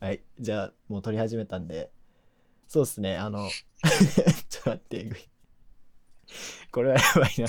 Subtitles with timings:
[0.00, 0.22] はい。
[0.38, 1.90] じゃあ、もう撮り始めたんで、
[2.68, 3.48] そうっすね、あの、
[4.48, 5.10] ちょっと待って、
[6.72, 7.46] これはやばいな。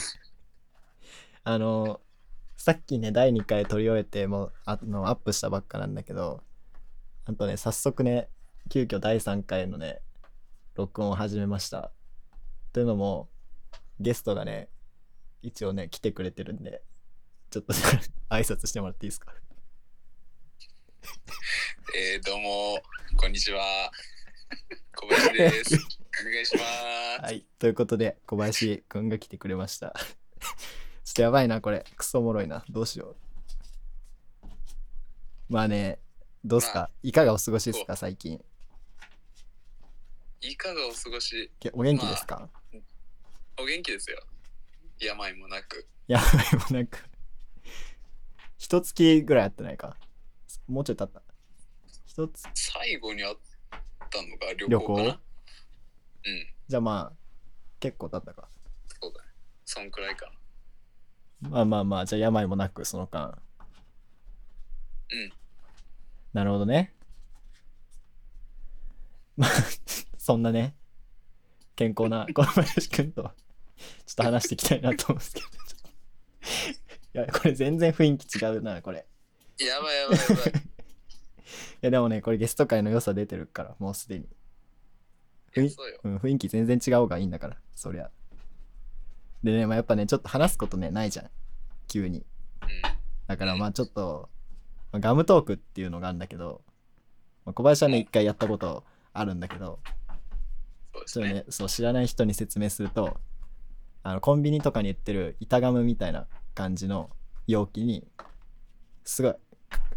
[1.45, 2.01] あの、
[2.57, 6.43] さっきね、第2回撮り終えて、もう、あの、アップしたばっかなんだけど、
[7.25, 8.29] あとね、早速ね、
[8.69, 10.01] 急遽第3回のね、
[10.75, 11.91] 録音を始めました。
[12.73, 13.29] というのも、
[13.99, 14.69] ゲストがね、
[15.41, 16.83] 一応ね、来てくれてるんで、
[17.49, 17.73] ちょっと
[18.29, 19.33] 挨拶してもらっていいですか？
[21.95, 22.81] えー、どうも、
[23.17, 23.91] こんにちは。
[24.95, 25.75] 小林です。
[26.21, 27.21] お願いします。
[27.23, 27.45] はい。
[27.57, 29.93] ということで、小林くんが来てくれました。
[31.03, 31.85] ちょっとやばいな、これ。
[31.95, 32.63] クソおもろいな。
[32.69, 33.15] どうしよ
[34.43, 34.47] う。
[35.49, 35.99] まあね、
[36.43, 38.43] どうっすか、まいかがお過ごしですか、最近？
[40.41, 41.51] いかがお過ごし？
[41.59, 42.49] げお元気ですか、
[43.57, 44.23] お元気ですよ。
[44.99, 45.87] 病もなく。
[46.07, 46.99] いやばい、もうなんか、
[48.57, 49.97] 一月ぐらいやってないか？
[50.67, 51.21] もうちょい経った。
[52.05, 53.35] 一つ、最後に会っ
[54.09, 55.09] たのが旅旅行かな？
[55.09, 55.19] 行
[56.23, 57.17] うん、じゃあまあ、
[57.79, 58.47] 結構経ったか。
[59.01, 59.29] そうだね。
[59.65, 60.31] そんくらいか
[61.41, 61.49] な。
[61.49, 63.41] まあまあまあ、じゃあ病もなく、その間。
[65.11, 65.31] うん。
[66.33, 66.93] なるほどね。
[69.37, 69.49] まあ、
[70.17, 70.75] そんなね、
[71.75, 73.33] 健康な 小林くんと、ちょっ
[74.15, 75.47] と話していきたいなと思うんですけど。
[77.21, 79.07] いや、これ全然雰囲気違うな、これ。
[79.65, 80.61] やばいやばいやばい。
[80.61, 80.61] い
[81.81, 84.27] や、でもね、これゲスト界の良さ出てるから、もうすでに。
[85.53, 85.99] 雰囲そうよ。
[86.03, 88.09] うん、雰囲気全然違う方がいいんだから、そりゃ。
[89.43, 91.31] でね、まあ、やっぱね、ちょっと話すことね、ないじゃん。
[91.87, 92.19] 急に。
[92.19, 92.81] うん。
[93.27, 94.29] だからまあちょっと、
[94.91, 96.61] まあガムトークっていうのがあるんだけど、
[97.45, 99.79] まあ、小林はね、一回やったことあるんだけど、
[101.05, 101.33] そうね。
[101.33, 103.19] ね、そう知らない人に説明すると、
[104.03, 107.09] あのコンビニとかに売ってる板ガムみたいな感じの
[107.47, 108.07] 容器に、
[109.03, 109.35] すごい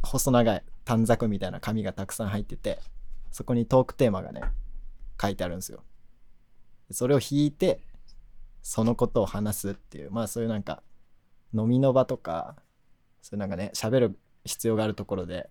[0.02, 2.80] 細長い短冊みたいな紙がたくさん入ってて、
[3.30, 4.42] そこにトークテーマがね、
[5.20, 5.82] 書いてあるんですよ。
[6.90, 7.80] それを引いて、
[8.62, 10.82] そのことを話すっていう、まあそういうなんか、
[11.54, 12.56] 飲みの場とか、
[13.22, 15.50] そういうなんかね、喋る必要があるところで、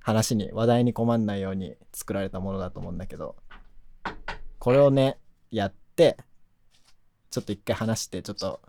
[0.00, 3.36] 話に、話題に困んないように作られたものだと思うんだけど、
[4.58, 5.18] これをね、
[5.50, 6.16] やって、
[7.30, 8.60] ちょっと一回話して、ちょっと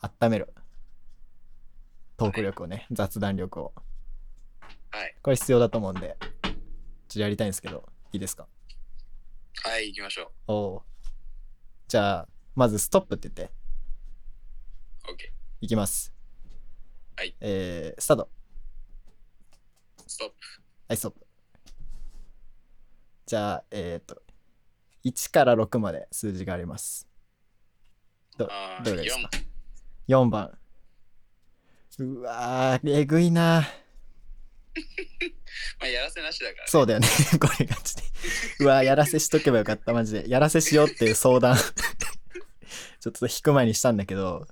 [0.00, 0.52] 温める。
[2.16, 3.72] トーク力をね、雑談力を。
[4.90, 5.16] はい。
[5.22, 6.54] これ必要だと思うんで、ちょっ
[7.14, 8.46] とやりたいんですけど、いいですか？
[9.64, 10.82] はい、行きましょおお。
[11.88, 13.52] じゃあ、まずストップって言って、
[15.08, 15.12] う。
[15.12, 15.16] OK。
[15.60, 16.12] いきます。
[17.16, 17.36] はい。
[17.40, 18.30] えー、スタート。
[20.06, 20.34] ストップ。
[20.88, 21.26] はい、ストップ。
[23.26, 24.22] じゃあ、えっ、と、
[25.04, 27.06] 1から6まで数字があります。
[28.38, 28.48] ど
[28.84, 29.28] どれですか
[30.08, 30.58] ？4 4番。
[31.98, 33.62] うわー、えぐいな
[35.80, 36.64] まあ、やらせなしだから、ね。
[36.66, 37.08] そうだよね。
[37.40, 37.74] これで。
[38.60, 40.28] うわー、やらせしとけばよかった、マジで。
[40.28, 41.56] やらせしようっていう相談。
[43.00, 44.46] ちょっと引く前にしたんだけど、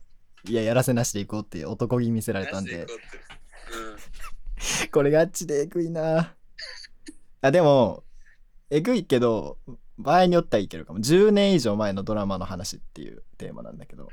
[0.44, 2.88] いや、やらせなしでいこうっていう男気見せられたんでうん。
[4.90, 6.34] これガチでえぐいな
[7.40, 8.04] あ、でも、
[8.70, 9.58] えぐいけど、
[9.98, 11.00] 場合によってはいけるかも。
[11.00, 14.08] 10年以上前のドラマの話っていうテーマなんだけど、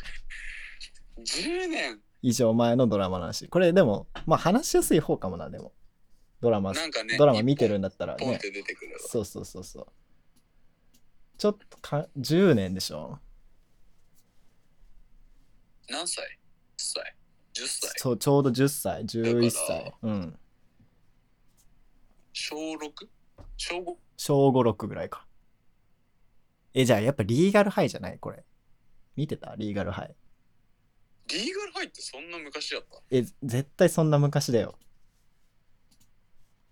[1.19, 1.99] 10年？
[2.21, 3.47] 以上前のドラマの話。
[3.47, 5.73] これでも、まあ話しやすい方かもな、でも。
[6.41, 8.37] ドラマ、なんかね、ドラマ見てるんだったらねポンっ。
[8.39, 8.99] て出てくるわ。
[8.99, 9.87] そうそうそうそう。
[11.37, 13.19] ちょっとか、10年でしょ
[15.89, 16.27] 何歳 ?10
[16.77, 17.15] 歳
[17.53, 17.91] ?10 歳？
[17.97, 19.93] そう、ちょうど10歳、11だか歳。
[20.03, 20.39] うん。
[22.33, 23.07] 小 6?
[23.57, 23.95] 小 5?
[24.17, 25.25] 小5、6ぐらいか。
[26.73, 28.19] え、じゃあやっぱリーガルハイじゃない？
[28.19, 28.43] これ。
[29.15, 29.55] 見てた？
[29.55, 30.15] リーガルハイ。
[31.27, 33.01] リーガルハイってそんな昔やった？
[33.11, 34.77] え、絶対そんな昔だよ。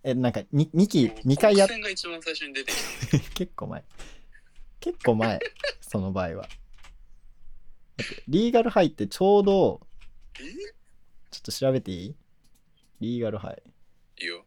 [0.03, 3.83] え、なんか 2, 2期、2回やっ国、が一番最初に出てき 結構前。
[4.79, 5.39] 結構前、
[5.81, 6.43] その場合は。
[6.43, 9.87] だってリーガルハイってちょうど、
[11.31, 12.15] ちょっと調べていい？
[12.99, 13.63] リーガルハイ。
[14.21, 14.45] いいよ。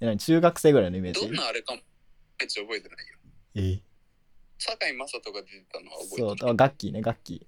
[0.00, 1.20] え、何中学生ぐらいのイメージ？
[1.26, 1.82] どんなあれかも、
[2.38, 3.18] めっちゃ覚えてないよ。
[3.56, 3.82] え？
[4.58, 6.50] 堺雅人が出てたのは覚そう、えてる。
[6.50, 7.46] あガッキーね、ガッキー。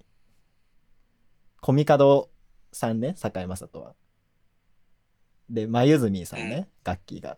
[1.61, 2.29] コミカド
[2.73, 3.95] さんね、堺雅人は。
[5.49, 7.37] で、眉住さんね、ガッキーが。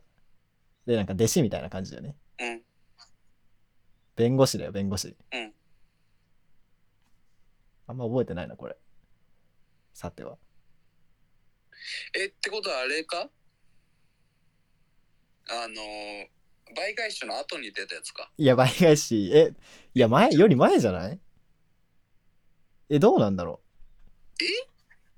[0.85, 2.15] で、なんか弟子みたいな感じだよね。
[2.39, 2.61] うん。
[4.15, 5.15] 弁護士だよ、弁護士。
[5.31, 5.53] うん。
[7.87, 8.77] あんま覚えてないな、これ。
[9.93, 10.37] さては。
[12.13, 13.29] え、ってことはあれか？
[15.51, 16.27] あのー、
[16.75, 18.31] 倍返しの後に出たやつか。
[18.37, 19.53] いや、倍返し、え、
[19.93, 21.19] いや、前より前じゃない？
[22.89, 23.61] え、どうなんだろ
[24.39, 24.43] う？
[24.43, 24.47] え？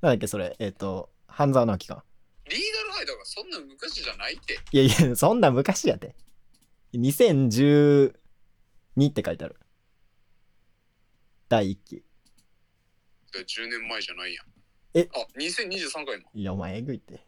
[0.01, 0.55] なんだっけ、それ。
[0.59, 2.05] えっ、と、半沢直樹か。
[2.51, 4.59] リーガルハ前だからそんな昔じゃないって。
[4.71, 6.15] いやいや、そんな昔やで。
[6.93, 8.13] 2012
[9.09, 9.55] って書いてある。
[11.49, 12.03] 第1期。
[13.33, 14.45] 10年前じゃないやん。
[14.93, 15.09] え？
[15.13, 16.29] あ、2023回も。
[16.33, 17.25] いや、お前えぐいって。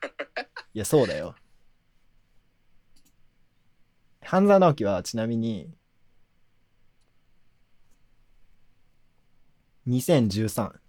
[0.74, 1.34] いや、そうだよ。
[4.22, 5.74] 半沢直樹はちなみに、
[9.86, 10.80] 2013。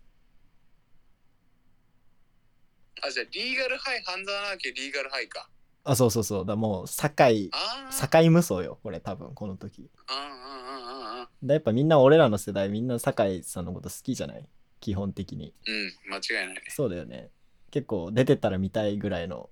[3.02, 5.50] あ、じゃあリーガルハイ、半沢直樹リーガルハイか。
[5.84, 6.46] あ、そうそうそう。
[6.46, 7.50] だもう、堺。
[7.92, 9.90] 堺無双よ、これ多分、この時。
[10.08, 10.16] ああ、
[11.20, 11.30] ああ。
[11.42, 14.48] だやっぱみんな俺らの世代、みんな堺さんのこと好きじゃない？
[14.80, 15.54] 基本的に。
[15.68, 16.64] うん、間違いないね。
[16.70, 17.30] そうだよね。
[17.72, 19.50] 結構出てたら見たいぐらいの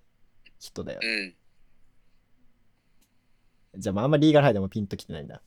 [0.59, 0.99] 人だよ。
[1.01, 1.35] うん。
[3.77, 5.41] じゃあ、まあ、あんまリーガルハイでもピンときてないんだ。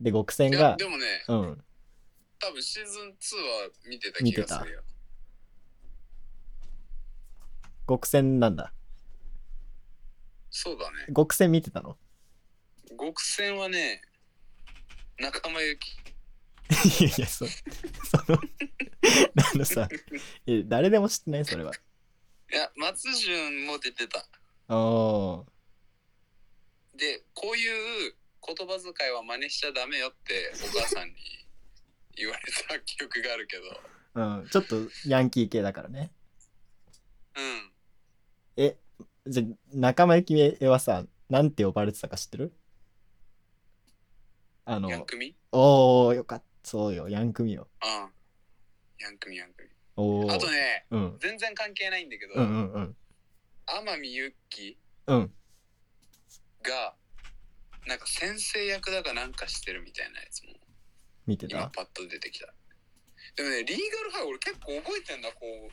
[0.00, 1.64] で、極戦がで、もね、うん。
[2.40, 4.82] 多分シーズン2は見てた気がするよ。
[7.90, 8.72] 極戦なんだ。
[10.48, 11.12] そうだね。
[11.12, 11.96] 極戦見てたの？
[12.96, 14.00] 極戦はね、
[15.18, 15.96] 仲間由紀。
[17.00, 17.52] いやいや、そ そ
[18.28, 19.88] の、 あのさ、
[20.46, 21.44] え誰でも知ってない？
[21.44, 21.72] それは。
[22.52, 24.24] いや、松潤も出てた。
[24.72, 26.96] おー。
[26.96, 28.14] で、こういう
[28.46, 31.14] 言葉遣いは真似しちゃダメよってお母さんに
[32.14, 33.62] 言われた記憶があるけど。
[34.14, 34.76] うん、ちょっと
[35.06, 36.12] ヤンキー系だからね。
[38.56, 38.64] うん。
[38.64, 38.76] え、
[39.26, 42.52] じゃあ、仲間由紀恵はさ、なんて呼ばれてたか知ってる？
[44.64, 45.34] あのヤン、クミ？
[45.52, 46.44] おー、よかった。
[46.62, 47.68] そうよ、ヤン組よ。
[47.82, 48.10] うん。
[48.98, 49.70] ヤンクミヤンクミ。
[49.96, 50.34] おー。
[50.34, 51.18] あとね、うん。
[51.18, 52.96] 全然関係ないんだけど、うんうんうん。
[53.66, 54.76] 天海祐希？
[55.06, 55.32] うん。
[56.62, 56.94] が、
[57.86, 60.52] なんか先生役だかなんかしてるみたいなやつも
[61.26, 61.56] 見てた？
[61.56, 62.52] 今パッと出てきた。
[63.36, 65.70] でもね、リーガルハイ俺結構覚えてんだ、こう。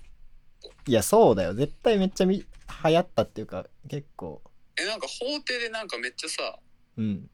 [0.85, 1.53] いや、そうだよ。
[1.53, 2.45] 絶対めっちゃみ流
[2.93, 4.41] 行ったっていうか、結構。
[4.79, 6.59] え、なんか法廷でなんかめっちゃさ、
[6.97, 7.29] うん。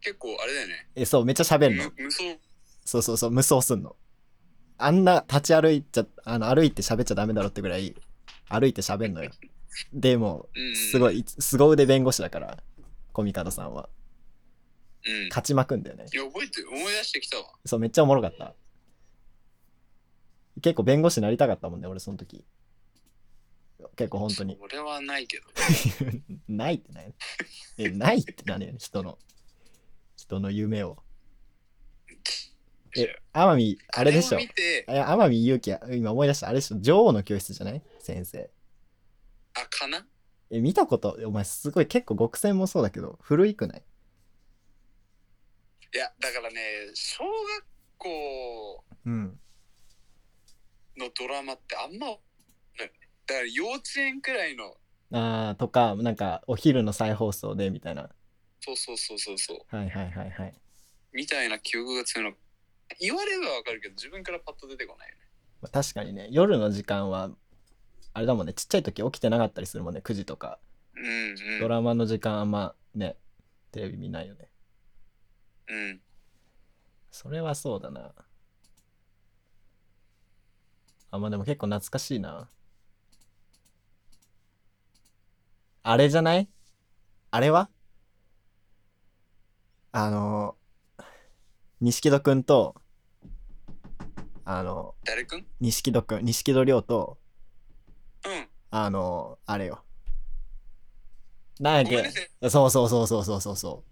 [0.00, 0.88] 結構あれだよね。
[0.94, 1.84] え、そう、めっちゃ喋んの。
[1.84, 2.22] む無双。
[2.84, 3.96] そうそうそう、無双すんの。
[4.78, 7.94] あんな立ち歩いちゃ、あの、歩いて喋っちゃダメだろってぐらい、
[8.48, 9.30] 歩いて喋んのよ。
[9.92, 12.62] でもうん、すごい、凄腕弁護士だから、
[13.12, 13.88] コミカドさんは。
[15.06, 15.28] うん。
[15.28, 16.06] 勝ちまくんだよね。
[16.12, 17.44] いや、覚えて、思い出してきたわ。
[17.64, 18.54] そう、めっちゃおもろかった。
[20.62, 22.44] 結構弁護士になりたかったもんね、俺その時。
[23.96, 24.56] 結構本当に。
[24.60, 25.46] それはないけど。
[26.48, 27.14] ないってない
[27.78, 28.66] え、ないって何？
[28.66, 29.18] よ、人の。
[30.16, 31.02] 人の夢を。
[32.96, 34.38] え、天海、あれでしょ？
[34.86, 36.48] 天海祐希、今思い出した。
[36.48, 36.80] あれでしょ？
[36.80, 37.82] 女王の教室じゃない？
[38.00, 38.50] 先生。
[39.54, 40.06] あ、かな？
[40.50, 43.82] え、見たこと、お前すごい結構極戦もそうだけど、古いくない？
[45.94, 46.60] いや、だからね、
[46.94, 47.66] 小学
[47.98, 49.40] 校うん。
[50.96, 52.20] のドラマってあんま、ね
[53.30, 54.76] だから幼稚園くらいの、
[55.12, 58.10] あー、とか、なんか、お昼の再放送で、みたいな。
[58.60, 60.54] そうそうそうそうそう、はいはいはいはい。
[61.12, 62.36] みたいな記憶が強いの。
[62.98, 65.20] 言われればわかるけど、自分からパッと出てこないよね。
[65.62, 67.30] まあ確かにね、夜の時間は、
[68.14, 70.58] あれだもんね、ちっちゃい時起きてなかったりするもんね、9時とか。
[70.96, 71.60] うんうん。
[71.60, 73.16] ドラマの時間あんまね、
[73.70, 74.48] テレビ見ないよね。
[75.68, 76.00] うん。
[77.12, 78.12] それはそうだな。
[81.12, 82.48] あ、まあでも結構懐かしいな。
[85.82, 86.48] あれじゃない？
[87.30, 87.70] あれは？
[89.92, 90.56] あの、
[91.80, 92.74] 錦戸くんと、
[94.44, 95.46] あの、誰くん？
[95.60, 97.18] 錦戸くん、錦戸亮と、
[98.26, 98.48] うん。
[98.70, 99.82] あの、あれよ。
[101.58, 103.84] なんやっごめんなさいけそうそうそうそうそうそうそ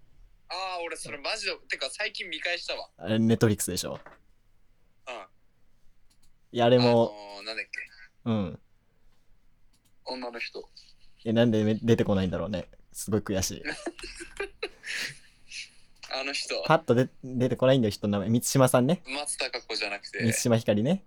[0.49, 2.87] ああ、俺それマジで、てか最近見返したわ。
[2.99, 3.01] う。
[3.01, 3.99] あれ、ネットリックスでしょ？
[5.07, 5.25] うん。
[6.51, 7.11] いや、あれでも、
[7.45, 7.71] なんだっけ、
[8.25, 8.59] うん。
[10.05, 10.63] 女の人。
[11.25, 12.67] え、なんでめ出てこないんだろうね。
[12.91, 13.63] すごい悔しい。
[16.11, 18.29] あの人、パッとで出てこないんだよ、人の名前。
[18.29, 19.03] 満島さんね。
[19.05, 20.23] 松たか子じゃなくて。
[20.23, 21.05] 満島ひかりね。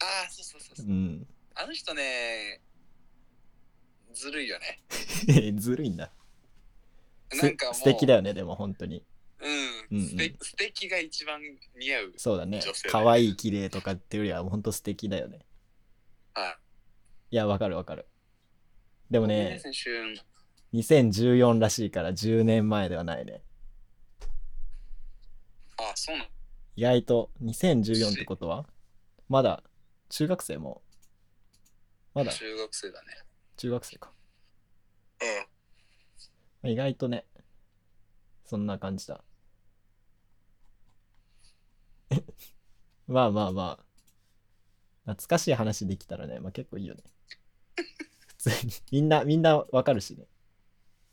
[0.00, 0.90] ああ、そうそうそうそうう。
[0.90, 1.26] ん。
[1.54, 2.62] あの人ね、
[4.14, 4.82] ずるいよね。
[5.58, 6.12] ずるいんだ。
[7.30, 9.04] すなんか素敵だよね、でも本当に。
[9.40, 9.58] うん、うん
[9.90, 11.40] うん素敵が一番
[11.76, 12.14] 似合う。
[12.16, 12.38] そう。
[12.38, 15.44] だね可愛い綺麗とかっていうよりは、本当素敵だよね。
[16.34, 16.56] はい。
[17.30, 18.06] いや、わかるわかる。
[19.10, 19.90] でもねね、、先週、
[20.74, 23.42] 2014らしいから10年前ではないね。
[25.78, 26.28] あ、そうなの
[26.76, 28.66] 意外と2014ってことは
[29.28, 29.62] まだ
[30.10, 30.82] 中学生も
[32.14, 33.08] まだ中学生だね。
[33.56, 34.12] 中学生か。
[36.64, 36.70] うん。
[36.70, 37.26] 意外とね、
[38.44, 39.22] そんな感じだ。
[43.06, 43.84] まあまあまあ。
[45.04, 47.02] 懐かしい話できたらね、まあ結構いいよね。
[48.38, 48.72] 普通に。
[48.92, 50.26] みんなみんなわかるしね。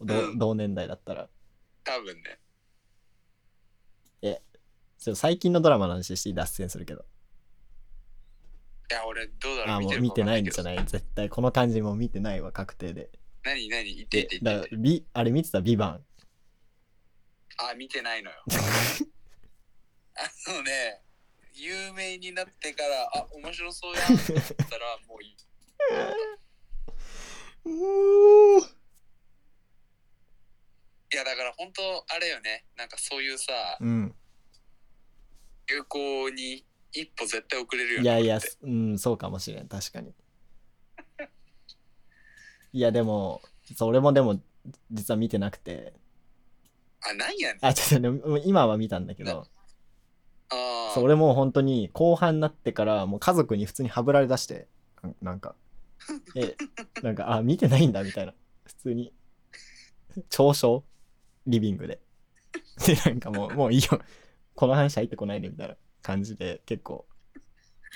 [0.02, 0.38] どうん。
[0.40, 1.30] 同年代だったら。
[1.84, 2.40] 多分ね。
[4.98, 7.06] ちょっと最近のドラマの話して脱線するけど。
[8.90, 9.76] いや俺どうだろう？
[9.76, 10.76] あもう見てないんじゃない？
[10.78, 13.12] い絶対この感じもう見てないわ確定で。
[13.44, 13.94] 何何？
[13.94, 14.76] 言って言って言って。
[14.78, 16.06] ビあれ見てた「ビバン。
[17.58, 18.38] あ見てないのよ。
[20.18, 21.02] あのね
[21.54, 25.36] 有名になってからあ面白そうやんって思ったらもういい
[31.16, 31.82] やだから本当
[32.14, 32.66] あれよね。
[32.78, 34.16] なんかそういうさうん。
[35.68, 39.68] 流行に一歩絶対遅れるよねいやいやうんそうかもしれん。
[39.68, 40.14] 確かに。
[42.74, 43.42] いやでも
[43.76, 44.40] そう俺もでも
[44.92, 45.94] 実は見てなくて。
[47.02, 47.66] あなんやねん。
[47.66, 49.48] あちょっとね今は見たんだけど。
[50.50, 54.68] あそう俺もう本当に後半になってからもう家族に普通にはぶられだして
[55.02, 55.56] ななんか
[56.36, 56.56] え
[57.02, 58.34] なんかあ見てないんだみたいな。
[58.66, 59.14] 普通に。
[60.30, 60.84] 嘲笑？
[61.48, 62.00] リビングで。
[62.86, 64.00] でなんかもうもういいよ。
[64.54, 67.06] この話入ってこないでみたいな感じで結構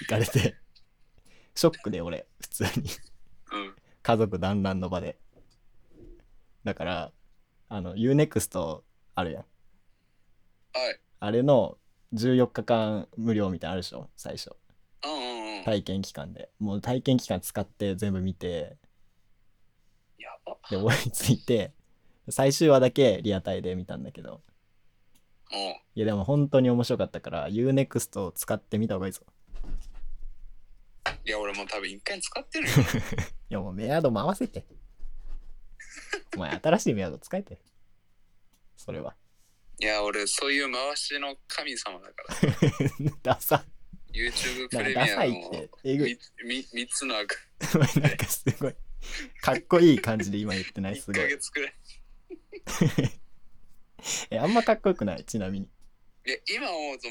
[0.01, 0.55] 行かれて。
[1.55, 2.27] ショックで俺。
[2.41, 2.89] 普通に。
[3.51, 3.75] うん。
[4.01, 5.17] 家族団らんの場で。
[6.63, 7.11] だから
[7.69, 8.81] あの UNEXT
[9.15, 9.45] あるやん。
[10.73, 10.99] はい。
[11.19, 11.77] あれの
[12.13, 14.09] 14日間無料みたいなのあるでしょ？
[14.15, 14.55] 最初。
[15.05, 15.28] うん
[15.69, 16.49] 体験期間で。
[16.59, 18.77] もう体験期間使って全部見て。
[20.17, 20.57] やば。
[20.69, 21.73] で追いついて
[22.29, 24.41] 最終話だけリアタイで見たんだけど。
[25.51, 25.59] うん。
[25.59, 29.21] いやでも本当に面白かったから UNEXT を使ってみた方がいいぞ。
[31.25, 32.73] いや俺もう多分一回使ってるよ。
[33.51, 34.65] いやもうメアドも合わせて。
[36.35, 37.59] お前新しいメアド使えて。
[38.75, 39.15] それは。
[39.79, 42.23] いや俺そういう回しの神様だか
[43.03, 43.13] ら。
[43.35, 43.63] ダサ
[44.13, 46.17] YouTube プレミアムてえぐい。
[46.43, 47.35] みみ三つの赤
[48.01, 48.75] なんかすごい。
[49.41, 51.23] かっこいい感じで今言ってない す1ごい。
[51.23, 51.73] ヶ月くらい。
[54.31, 55.23] えあんまかっこよくない？
[55.25, 55.67] ちなみに。
[56.25, 57.07] いや今思うと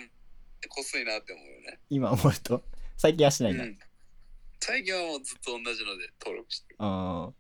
[0.69, 1.81] こすいなって思うよね。
[1.91, 2.65] 今思うと？
[2.97, 3.79] 最近はしないんだ、うん。
[4.61, 6.77] 最近はもうずっと同じので登録してる。
[6.81, 7.35] ああ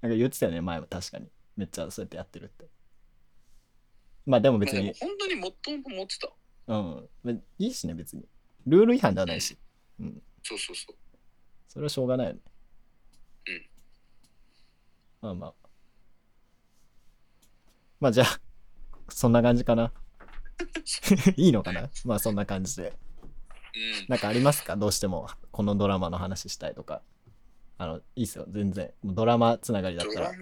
[0.00, 1.30] なんか言ってたよね前も確かに。
[1.56, 2.66] めっちゃそうやってやってるって。
[4.24, 4.94] まあでも別に。
[4.94, 6.32] 本当にもっともと持ってた
[6.68, 7.08] うん。
[7.24, 8.24] まあいいしね別に。
[8.66, 9.56] ルール違反ではないし。
[10.00, 10.22] うん。
[10.42, 10.96] そうそうそう。
[11.68, 12.40] それはしょうがないよね。
[13.46, 13.62] うん。
[15.22, 15.54] まあまあ。
[18.00, 18.40] まあじゃあ
[19.08, 19.92] そんな感じかな。
[21.36, 21.88] いいのかな？
[22.04, 22.96] まあそんな感じで。
[23.74, 24.06] うん。
[24.08, 24.76] なんかありますか？
[24.76, 25.28] どうしても。
[25.50, 27.02] このドラマの話したいとか。
[27.78, 28.46] あのいいっすよ。
[28.48, 28.92] 全然。
[29.04, 30.32] ドラマつながりだったら。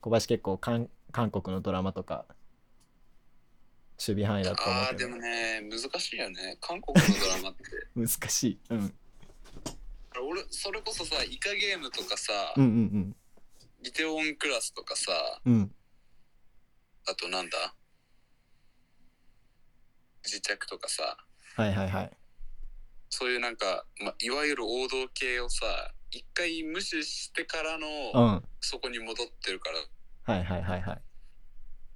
[0.00, 2.24] 小林結構韓韓国のドラマとか
[4.06, 6.56] 守備範囲だと思ああうけどでもね難しいよね。
[6.60, 7.62] 韓国のドラマって。
[7.94, 8.94] 難しい、うん、
[10.28, 13.16] 俺それこそさイカゲームとかさ、うんうん
[13.82, 15.12] リテオンクラスとかさ
[15.44, 15.52] うん。
[15.54, 15.74] うん
[17.06, 17.74] あとなんだ？
[20.22, 21.16] 自着とかさ。
[21.56, 22.10] はいはいはい。
[23.08, 28.24] そういうなんか、ま、いわゆる王道系をさ一回無視してからの、うん。
[28.34, 29.70] はいそこに戻ってるか
[30.26, 30.34] ら。
[30.34, 31.02] はいはいはい。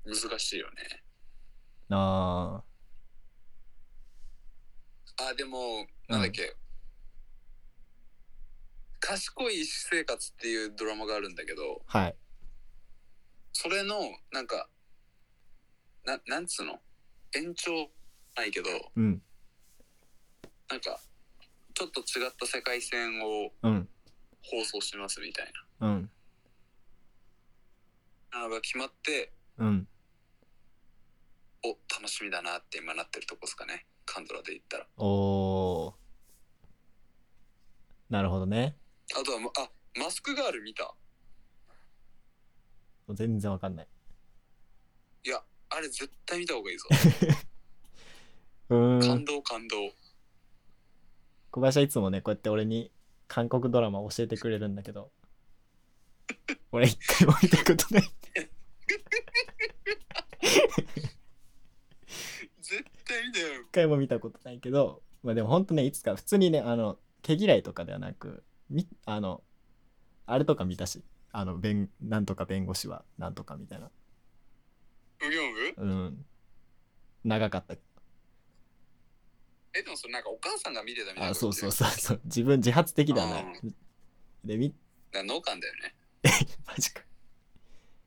[0.06, 1.03] 難しいよね
[1.90, 2.62] あ。
[5.30, 6.54] あでもなんだっけ、
[9.00, 11.82] 賢い私生活っていうドラマがあるんだけど。
[11.88, 12.16] ーはい。
[13.52, 13.96] それの
[14.32, 14.68] なんか
[16.04, 16.80] ななんつうの。
[17.36, 17.70] 延長
[18.36, 18.68] ないけど。
[18.96, 19.22] うん。
[20.70, 21.00] なんか
[21.74, 23.88] ちょっと違った世界線をうん。
[24.42, 26.10] 放送しますみたいうん。
[28.32, 29.32] が決まって。
[29.58, 29.88] うん
[31.64, 33.86] お楽しみだなって今なってるとこですかね。
[34.04, 34.86] カンドラで言ったら。
[34.98, 35.94] おー。
[38.10, 38.76] なるほどね。
[39.18, 40.94] あとはまあマスクガール見た？
[43.10, 43.88] 全然わかんない。
[45.24, 46.86] いやあれ絶対見た方がいいぞ。
[48.70, 49.92] うー感ん動感動。
[51.50, 52.90] 小林はいつもねこうやって俺に
[53.26, 55.10] 韓国ドラマ教えてくれるんだけど。
[56.72, 58.10] 俺一回も見たことない
[62.60, 69.42] 絶対見たよ一回も見たことないけどまあでもほんとねいつか普通にねあの毛嫌いとかではなくみあの
[70.26, 71.02] あれとか見たし
[71.32, 73.86] あの弁なんとか弁護士はなんとかみたいな。
[73.86, 73.90] ウ
[75.30, 76.26] ギョングうん。
[77.24, 77.74] 長かった。
[79.76, 82.20] えでもそれなんかお母さんが見てたみたいなあそうそううそうそう。
[82.26, 83.44] 自分自発的ではない
[84.44, 84.72] でみ
[85.12, 85.96] 農家だよね。
[86.66, 87.02] マジか。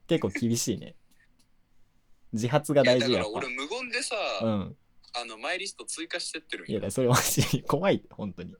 [0.08, 0.96] 結構厳しいね。
[2.32, 4.78] 自発がいや大事やっぱだから俺無言でさ、うん
[5.22, 8.56] あのマイリスト追加してってるんいや、それマジで怖い本当に。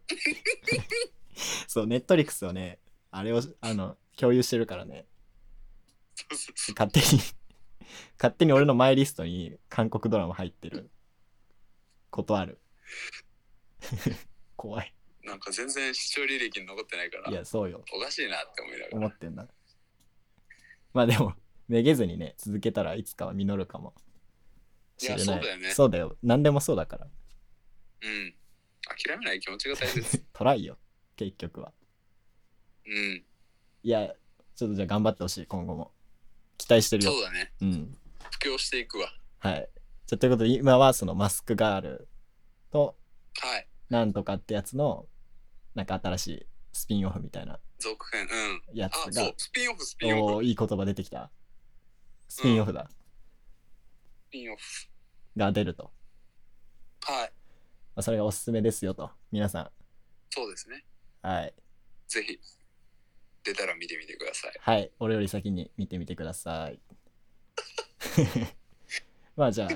[1.68, 2.80] そう、ネットリックスをね、
[3.12, 5.06] あれをあの共有してるからね。
[6.16, 6.76] そうそうそう。
[6.76, 7.22] 勝手に
[8.18, 10.90] 勝手に俺のマイリストに韓国ドラマ入ってる。
[12.10, 12.60] ことある。
[14.56, 14.94] 怖い。
[15.24, 17.84] なんか全然視聴履歴に残ってないからいやそうよ。
[17.94, 18.98] おかしいなって思いながら。
[18.98, 19.48] 思ってんだ
[20.94, 21.34] まあでも
[21.68, 23.94] めげずにね続けたらいつかは実るかも
[24.98, 25.26] しれない。
[25.26, 25.72] いやそうだよね。
[25.72, 26.18] そうだよ。
[26.24, 27.06] 何でもそうだから。
[27.06, 28.36] うん。
[28.88, 30.26] 諦めない気持ちが大切。
[30.34, 30.78] トライよ。
[31.16, 31.74] 結局は。
[32.86, 33.26] うん。
[33.84, 34.14] いや
[34.56, 35.94] ちょっとじゃあ頑張ってほしい今後も。
[36.58, 37.12] 期待してるよ。
[37.12, 37.54] そうだね。
[37.62, 37.98] うん。
[38.32, 39.14] 布教していくわ。
[39.40, 39.70] はい。
[40.08, 42.08] じゃあということで今はそのマスクガール
[42.72, 42.98] と
[43.40, 43.68] はい。
[43.90, 45.08] なんとかってやつの
[45.76, 48.28] なんか新しいスピンオフみたいな続編。
[48.30, 48.78] うん。
[48.78, 49.34] やつあそがう。
[49.38, 50.44] スピンオフスピンオフ。
[50.44, 51.32] いい言葉出てきた。
[52.30, 52.97] スピンオフだ、ス
[54.38, 54.62] ピンオフ
[55.36, 55.90] が出ると、
[57.02, 57.32] はい。
[57.96, 59.10] まあ、それがおすすめですよと。
[59.32, 59.72] 皆さ
[60.30, 60.86] そうですね。
[61.24, 61.54] んはい。
[62.08, 62.40] ぜひ
[63.44, 64.52] 出たら見てみてください。
[64.60, 64.92] はい。
[65.00, 66.80] 俺より先に見てみてください。
[69.36, 69.70] まあじゃあ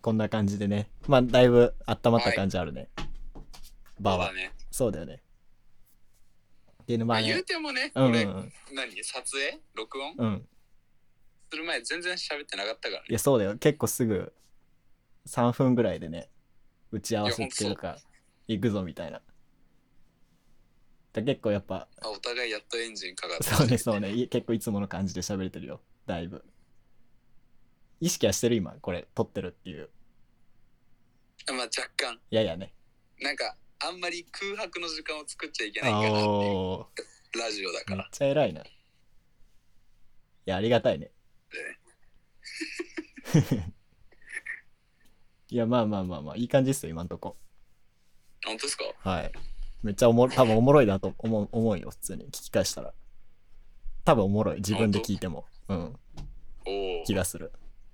[0.00, 0.88] こんな感じでね。
[1.08, 2.88] まあだいぶ温まった感じあるね、
[3.98, 4.26] 場は。
[4.26, 4.52] そうだね。
[4.70, 5.22] そうだよね。
[6.84, 8.52] っていうのままあ言うてもねうんこれうん。
[8.74, 9.02] 何？
[9.02, 9.60] 撮影？
[9.74, 10.14] 録音？
[10.18, 10.48] うんうん
[11.54, 13.06] する前全然喋ってなかったからね。
[13.08, 13.56] いやそうだよ。
[13.56, 14.32] 結構すぐ
[15.26, 16.28] 3分ぐらいでね
[16.90, 17.96] 打ち合わせっていうか
[18.48, 19.22] 行くぞみたいな。
[21.12, 24.10] だ結構やっぱあお互いやっとエンジンかかってそうねそうね。
[24.12, 25.80] い結構いつもの感じで喋れてるよ。
[26.06, 26.44] だいぶ。
[28.00, 29.88] 意識はしてる今これ撮ってるっていう。
[31.48, 32.18] まあ若干。
[32.30, 32.74] いやいやね。
[33.20, 37.40] なんかあんまり空白の時間を作っちゃいけないかなっていう。
[37.40, 38.62] ラジオだめっからちゃ偉いな。
[38.62, 38.64] い
[40.46, 41.10] やありがたいね
[41.54, 41.64] で
[43.52, 43.74] ね。
[45.50, 47.36] いやまあまあまあまあいい感じっすよ今んとこ。
[48.44, 48.84] 本当ですか？
[48.98, 49.32] はい。
[49.82, 52.24] めっちゃおも多分おもろいなと思う思うよ普通に。
[52.26, 52.92] 聞き返したら。
[54.04, 55.46] 多分おもろい自分で聞いても。
[55.68, 55.98] うん。
[56.66, 57.52] おお気がする。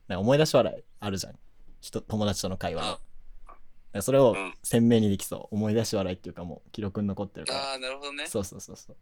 [0.08, 1.38] なんか思い出し笑いあるじゃん。
[1.80, 2.98] 人友達との会話。
[3.92, 4.54] のそれをうん。
[4.62, 5.54] 鮮明にできそう。
[5.54, 7.70] 思い出し笑いっていうかもう記録に残ってるから。
[7.70, 8.26] ああなるほどね。
[8.26, 8.96] そうそうそうそう。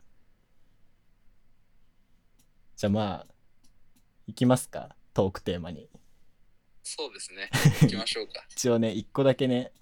[2.76, 3.34] じゃあまあ
[4.28, 4.94] 行きますか？
[5.14, 5.88] トークテーマに。
[6.82, 7.50] そうですね。
[7.82, 8.46] 行きましょうか。
[8.50, 9.72] 一応ね一個だけね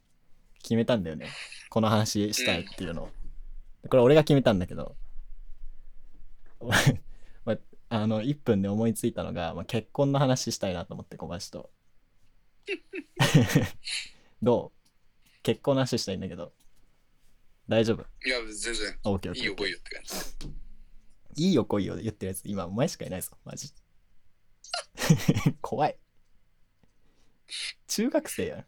[0.62, 1.28] 決めたんだよね。
[1.68, 3.11] この話したいっていうのを、
[3.90, 4.96] これ俺が決めたんだけど。
[7.44, 11.70] まああの1分で思いついたのが、まあ、結婚の話したいなと思って小林と。
[14.42, 15.42] どう？
[15.42, 16.52] 結婚の話したいんだけど。
[17.68, 18.06] 大丈夫？
[18.24, 18.98] いや全然。
[19.35, 20.02] いいよ来いよって感
[21.35, 21.44] じ。
[21.44, 23.72] いいよ来いよ言ってるやつ今お前しかいないぞマジ
[25.61, 25.98] 怖い。
[27.87, 28.66] 中学生やん。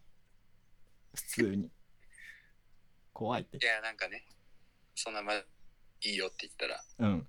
[1.14, 1.70] 普通に。
[3.12, 3.56] 怖いって。
[3.56, 4.26] いやなんかね
[4.94, 5.44] そんなまい
[6.02, 7.28] いよって言ったらうん。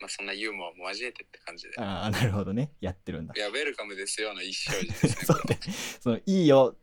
[0.00, 1.74] まあそんなユーモアも交えてって感じで。
[1.78, 2.72] ああなるほどね。
[2.80, 3.34] やってるんだ。
[3.36, 5.60] いやウェルカムですよの意思表示ですねそうね。
[6.00, 6.76] そのいいよ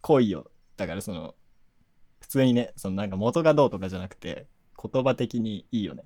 [0.00, 1.36] 来いよだからその
[2.20, 4.48] 普通にねそのなんか元がどうとかじゃなくて
[4.82, 6.04] 言葉的にいいよね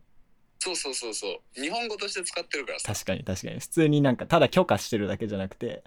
[0.67, 1.61] そうそうそうそう。
[1.61, 2.93] 日本語として使ってるからさ。
[2.93, 3.61] 確かに確かに。
[3.61, 5.85] 普通になんかただ許可してるだけじゃなくて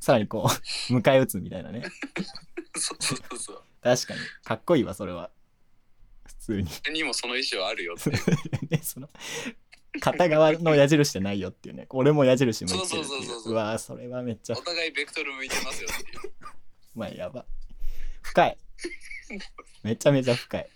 [0.00, 0.48] さらにこう
[0.92, 1.84] 迎え撃つみたいなね。
[2.76, 3.62] そうそうそうそう。
[3.82, 4.20] 確かに。
[4.44, 5.30] かっこいいわそれは。
[6.26, 6.68] 普通に。
[6.86, 8.10] 俺にもその意思はあるよって。
[8.68, 9.08] ねその
[10.00, 11.86] 片側の矢印じゃないよっていうね。
[11.90, 13.04] 俺も矢印向いてるってそう。
[13.04, 13.54] そうそういそうそうう。
[13.54, 14.56] うわーそれはめっちゃ。
[14.58, 16.32] お互いベクトル向いてますよっていう。
[16.96, 17.46] お前やば。
[18.22, 18.58] 深い。
[19.82, 20.68] めちゃめちゃ深い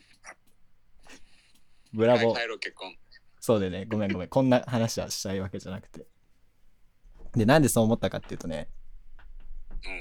[1.96, 2.26] ブラボー。
[2.26, 2.94] はい帰ろう結婚。
[3.40, 3.86] そうでね。
[3.88, 4.28] ごめんごめん。
[4.28, 6.06] こんな話はしたいわけじゃなくて。
[7.34, 8.68] でなんでそう思ったかっていうとね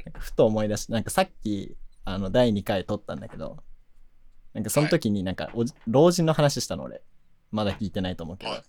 [0.05, 0.19] うん。
[0.19, 3.57] ふと思い出しなんかさっきあの第2回撮ったんだけど
[4.53, 7.01] なんかその時になんかおじ老人の話したの俺。
[7.51, 8.63] まだ聞いてないと思うけど、はい。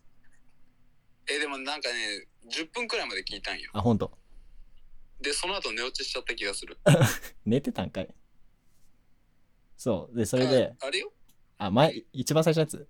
[1.28, 3.70] えでもなんかね10分くらいまで聞いたんよ。
[3.72, 4.12] あ本当。
[5.20, 6.78] でその後寝落ちしちゃった気がする。
[7.44, 8.14] 寝てたんかい。
[9.76, 10.16] そう。
[10.16, 11.12] でそれでああれよ。
[11.58, 12.88] あ前一番最初のやつ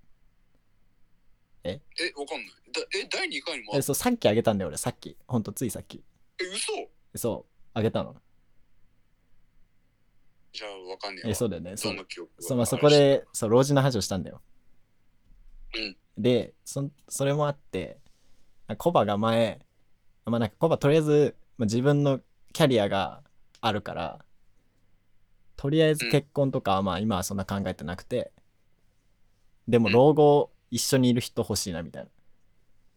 [1.66, 1.80] え？
[2.18, 2.48] わかんない。
[2.72, 4.76] だえ第2回にもあえそうさっきあげたんだよ俺。
[4.76, 5.16] さっき。
[5.26, 6.02] ほんとついさっき。
[6.40, 6.72] え嘘？
[7.18, 7.52] そう。
[7.74, 8.16] あげたの。
[10.52, 11.30] じゃあわかんねえわ。
[11.30, 11.76] えそうだよね。
[11.76, 12.30] その記憶？
[12.36, 14.40] がそう、まあ、そこでそう老人の話をしたんだよ。
[15.74, 15.96] うん。
[16.18, 17.98] でそそれもあって
[18.78, 19.60] コバが前
[20.24, 22.20] まあなんかコバとりあえず、まあ、自分の
[22.54, 23.22] キャリアが
[23.60, 24.24] あるから
[25.56, 28.32] とりあえず結婚とかはまあ今はそんな考えてなくて
[29.68, 29.92] でもうん。
[29.92, 32.08] 老後一緒にいる人欲しいなみたいな。
[32.08, 32.10] っ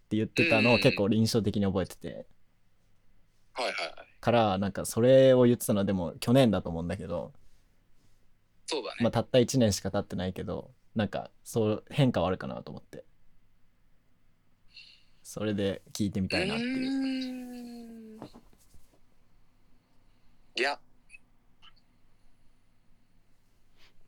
[0.10, 0.76] て言ってたのうん。
[0.76, 2.26] を結構印象的に覚えてて。
[3.54, 4.10] はいはいはい。
[4.20, 7.34] からなんかそれを言ってたのはでも去年だと思うんだけど。
[8.66, 13.06] そうだね、まあ、たった1年しか経ってないけどなんかそう変化はあるかなと思って。
[15.24, 18.20] それで聞いてみたいなっていう。
[20.56, 20.80] いや。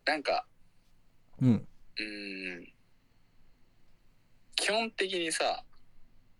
[0.05, 0.45] なんか。
[1.39, 1.49] うん。
[1.49, 2.80] うーん
[4.61, 5.63] 基本的にさ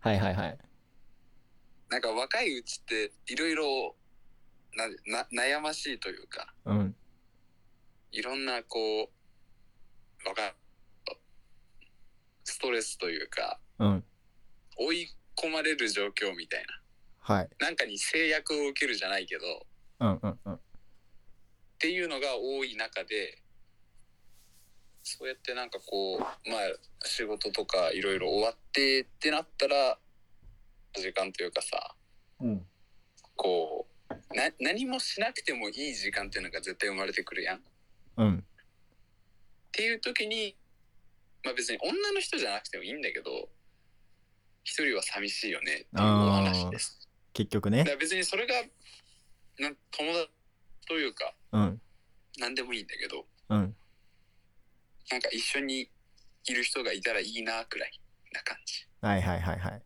[0.01, 0.57] はいはいはい。
[1.89, 3.95] なんか若いうちっていろいろ
[4.77, 6.95] なな悩ましいというかうん。
[8.11, 9.09] いろんなこ
[10.23, 10.53] うわか
[12.43, 14.03] ストレスというかうん。
[14.77, 16.65] 追い込まれる状況みたい
[17.21, 17.49] はい。
[17.59, 19.47] ななんかに制約を受けるじゃないけどっ
[19.99, 20.59] うんうんうん。
[21.79, 23.40] ていうのが多い中で
[25.03, 26.59] そうやってなんかこうまあ
[27.03, 29.97] 仕事とかいろいろ終わってってなったら
[30.93, 31.95] 時間というかさ
[32.39, 32.65] うん。
[33.35, 37.57] こうな何もしなくてもいい時間っていうのが絶対生まれてくるやん。
[37.57, 37.61] っ
[38.17, 38.43] うん。
[39.71, 40.55] ていう時に
[41.43, 43.49] まあ別に女の人じゃなくてもいいんだけど
[44.63, 47.09] 一人は寂しいよねっていうお話です。
[47.33, 47.85] 結局ね。
[47.99, 48.53] 別にそれが
[49.59, 50.29] な友達
[50.87, 51.81] というかうん。
[52.37, 53.75] 何でもいいんだけどうん
[55.11, 55.89] なんか一緒に
[56.45, 57.91] いる人がいたらいいなくらい
[58.33, 58.87] な感じ。
[59.01, 59.81] はいはいはいはい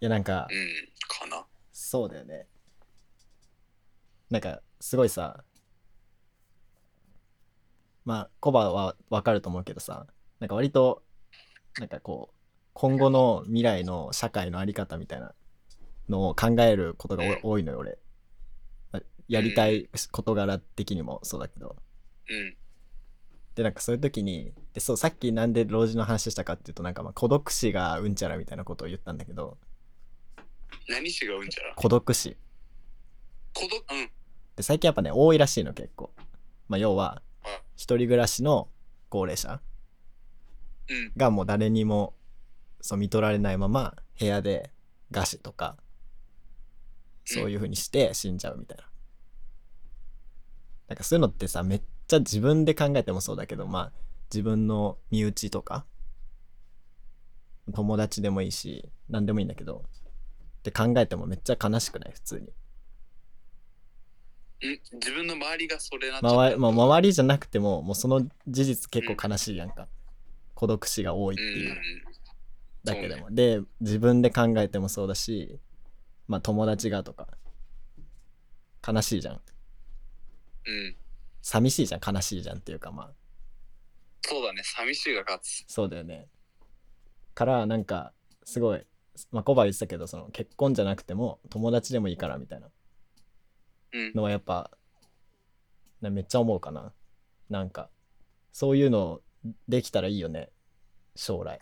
[0.00, 1.46] いやなんかうんかな。
[1.72, 2.46] そうだよね
[4.30, 5.44] なんかすごいさ
[8.04, 10.06] まあコバはわかると思うけどさ
[10.40, 11.02] なんか割と
[11.78, 12.34] なんかこう
[12.74, 15.34] 今後の未来の社会のあり方みたいな
[16.08, 17.98] のを考えることがお多いのよ俺
[18.92, 21.76] まあやりたい事柄的にもそうだけど
[22.28, 22.56] うん。
[23.54, 29.58] でなんかそういう時にでそうさっきなんで老人の話したかっていうとなんかまあ孤独死がうんちゃらみたいなことを言ったんだけど
[30.88, 31.74] 何しがうんちゃら？
[31.74, 32.36] 孤独死。
[33.54, 33.72] 孤独？
[33.90, 34.10] うん。
[34.56, 36.10] で最近やっぱね多いらしいの結構。
[36.68, 37.48] まあ要はあ。
[37.76, 38.68] 一人暮らしの
[39.08, 39.60] 高齢者
[40.88, 41.12] うん。
[41.16, 42.14] がもう誰にも
[42.80, 44.70] そう見取られないまま部屋で
[45.10, 45.76] 餓死とか
[47.24, 48.84] そういう風にして死んじゃうみたいな。
[50.88, 53.92] なんかそういうのってさめっちゃ自分で考えてもそうだけどまあ
[54.32, 55.84] 自分の身内とか
[57.72, 59.84] 友達でもいいし何でもいいんだけど
[60.58, 62.12] って考えてもめっちゃ悲しくない？
[62.12, 62.46] 普通に。
[64.60, 69.86] うん自分の周りがそれなっちゃった周り,、まあ、周りじゃなくてももうその事実結構悲しいやんか、
[70.56, 71.46] 孤独死が多いってう。
[71.46, 71.74] んうんいう
[72.82, 75.60] だけでも、で自分で考えてもそうだし
[76.26, 77.28] まあ友達がとか
[78.86, 79.34] 悲しいじゃん。
[79.34, 79.38] う
[80.70, 80.96] ん
[81.48, 83.10] 寂しいじゃん悲しいじゃんっていうかまあ。
[84.20, 85.64] そうだね寂しいが勝つ。
[85.66, 86.28] そうだよね。
[87.34, 88.12] からなんか
[88.44, 88.84] すごい
[89.32, 92.68] まあコバ言ってたけどその結婚じゃなくても友達でもいいからみたいな。
[93.94, 94.12] うん。
[94.12, 94.70] のはやっぱ
[96.02, 96.92] なめっちゃ思うかな。
[97.48, 97.88] なんか
[98.52, 99.22] そういうの
[99.68, 100.50] できたらいいよね。
[101.16, 101.58] 将来。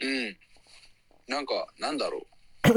[0.00, 0.38] うん。
[1.26, 2.22] なんかなんだろう。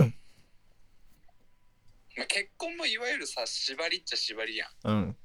[2.18, 5.16] まあ結婚もいわゆるさ縛りっちゃ縛りやうん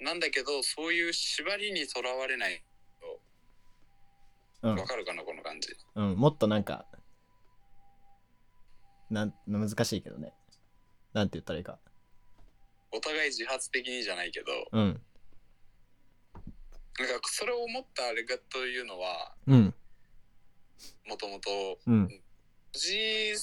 [0.00, 2.62] なんだけどそういう縛りにとらわれない。
[4.62, 4.76] うん。
[4.76, 5.68] わかるかなこの感じ。
[5.94, 6.86] うん、もっとなんか
[9.10, 10.32] なん難しいけどね。
[11.12, 11.78] なんて言ったらいいか。
[12.92, 14.46] お互い自発的にじゃないけど。
[14.72, 15.00] うん。
[16.98, 19.74] なんかそれを思ったあれがというのはうん。
[21.06, 22.04] もともとうん。
[22.74, 23.34] おじい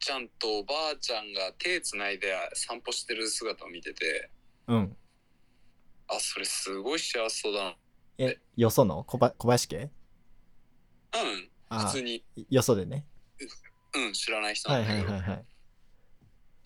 [0.00, 4.30] ちゃんとおばあちゃんが手つないで散歩してる姿を見てて
[4.68, 4.96] うん
[6.08, 7.76] あそれすごい幸せそうだな。
[8.18, 9.04] えよその？
[9.04, 9.78] 小ば小林家？
[9.78, 9.90] うん。
[11.68, 12.24] あ普通に。
[12.50, 13.06] よそでね。
[13.94, 15.44] うん知らない人はないんだけど、はいはいはい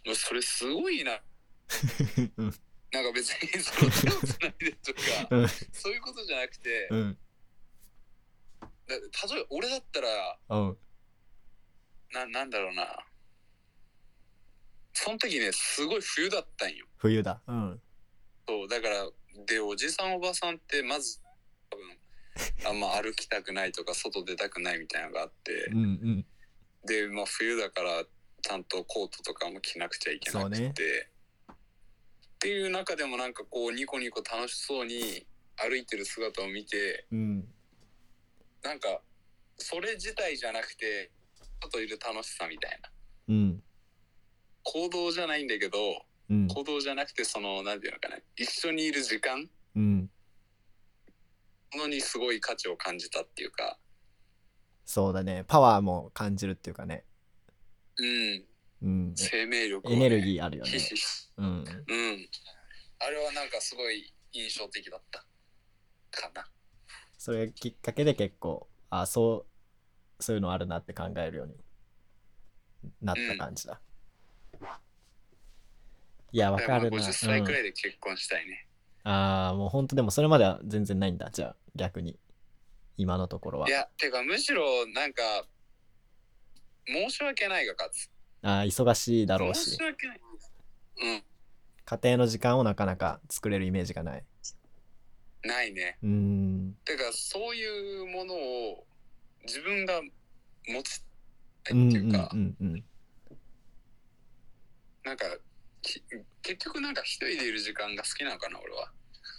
[0.05, 1.12] もうそれすごいな。
[2.37, 2.55] うん。
[2.92, 5.00] なんか別にその手をつないでとか
[5.31, 5.48] うん。
[5.72, 7.18] そういうことじゃなくて、うん。
[8.61, 10.78] だ例えば俺だったらうん。
[12.11, 13.07] ななんだろうな。
[14.92, 16.87] その時ねすごい冬だったんよ。
[16.98, 17.40] 冬だ。
[17.46, 17.83] うん。
[18.48, 19.09] そうだから
[19.47, 21.21] でおじさんおばさんってまず
[21.71, 21.99] 多分
[22.66, 25.66] あんま歩きたくないとか外出たくないみたいなのがあって。
[25.73, 26.27] うんうん。
[26.85, 28.05] で、まあ、冬だから
[28.42, 30.68] ちゃんとコートとかも着なくちゃいけなくて、ね。
[30.71, 30.73] っ
[32.38, 37.49] ていう中でもなんかこうニコニコ楽しそうに歩いてる姿を見てうん。
[38.62, 39.01] なんか
[39.59, 41.11] それ自体じゃなくて
[41.62, 42.90] 外いる楽しさみたいな。
[43.29, 43.62] うん。
[44.64, 50.11] 行動じゃないんだけどうん行動じゃなくてそのなんていうのかな一緒にいる時間うん
[51.75, 53.79] のにすごい価値を感じたっていうか
[54.85, 57.05] そうだねパワーも感じるっていうかね
[57.99, 58.45] うん
[58.83, 59.12] うん。
[59.14, 60.73] 生命力をね、エネルギーあるよね
[61.38, 61.47] うん。
[61.47, 61.64] うん。
[62.99, 65.25] あれはなんかすごい印象的だった。
[66.11, 66.47] かな。
[67.16, 69.47] それがきっかけで結構、あ、そ
[70.18, 71.55] う、そういうのあるなって考えるように
[73.01, 73.81] なった感じだ。
[76.33, 76.79] いや、わかるな。
[76.79, 78.66] だらまあ50歳くうんらいで結婚したいね。
[79.05, 81.31] ああ、もうほんとでもそれまでは全然ないんだ。
[81.31, 82.18] じゃあ、逆に。
[82.97, 83.68] 今のところは。
[83.68, 85.23] いや、てかむしろなんか、
[86.87, 88.11] 申し訳ないが勝つ。
[88.42, 89.83] ああ、忙しいだろう申しし。
[89.83, 90.21] 訳ない。
[91.03, 91.25] うん。
[91.85, 94.25] 家庭の時間をなかなか作れるイメージがない。
[95.45, 95.99] ないね。
[96.03, 96.77] うーん。
[96.85, 98.87] てか、そういうものを
[99.45, 100.01] 自分が
[100.68, 101.03] 持ち
[101.64, 102.85] たうんうんいっていうか、うんうん。
[105.05, 105.40] なんか、き
[106.42, 108.92] 結局なんか一人でいる時間が好きなのかな、俺は。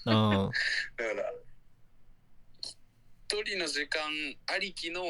[0.06, 0.52] あ
[0.98, 1.34] だから、
[2.62, 4.02] 一人の時間
[4.48, 5.02] ありきの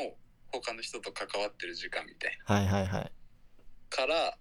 [0.51, 2.55] 他の人と関わってる時間みたいな。
[2.55, 3.11] あ、はいはいはい。
[3.89, 4.33] からっ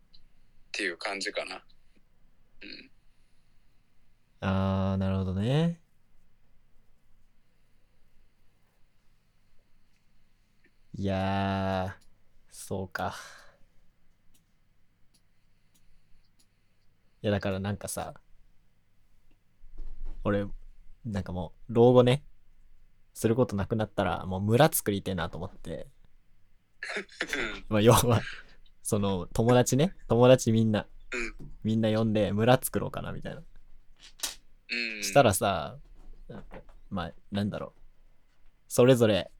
[0.72, 1.64] ていう感じかな。
[2.62, 2.90] うん。
[4.40, 5.80] ああ、なるほどね。
[10.94, 12.02] いやー、
[12.50, 13.16] そうか。
[17.22, 18.14] いや、だからなんかさ、
[20.24, 20.46] 俺、
[21.04, 22.24] なんかもう、老後ね、
[23.14, 25.86] することなくなったら、もう村作りてえなと思って、
[27.68, 28.20] まあ、要は、
[28.82, 30.86] その、友達ね、友達みんな、
[31.62, 33.42] みんな呼んで村作ろうかな、みたいな。
[35.02, 35.78] したらさ、
[36.90, 37.80] まあ、なんだろう。
[38.68, 39.30] それぞれ、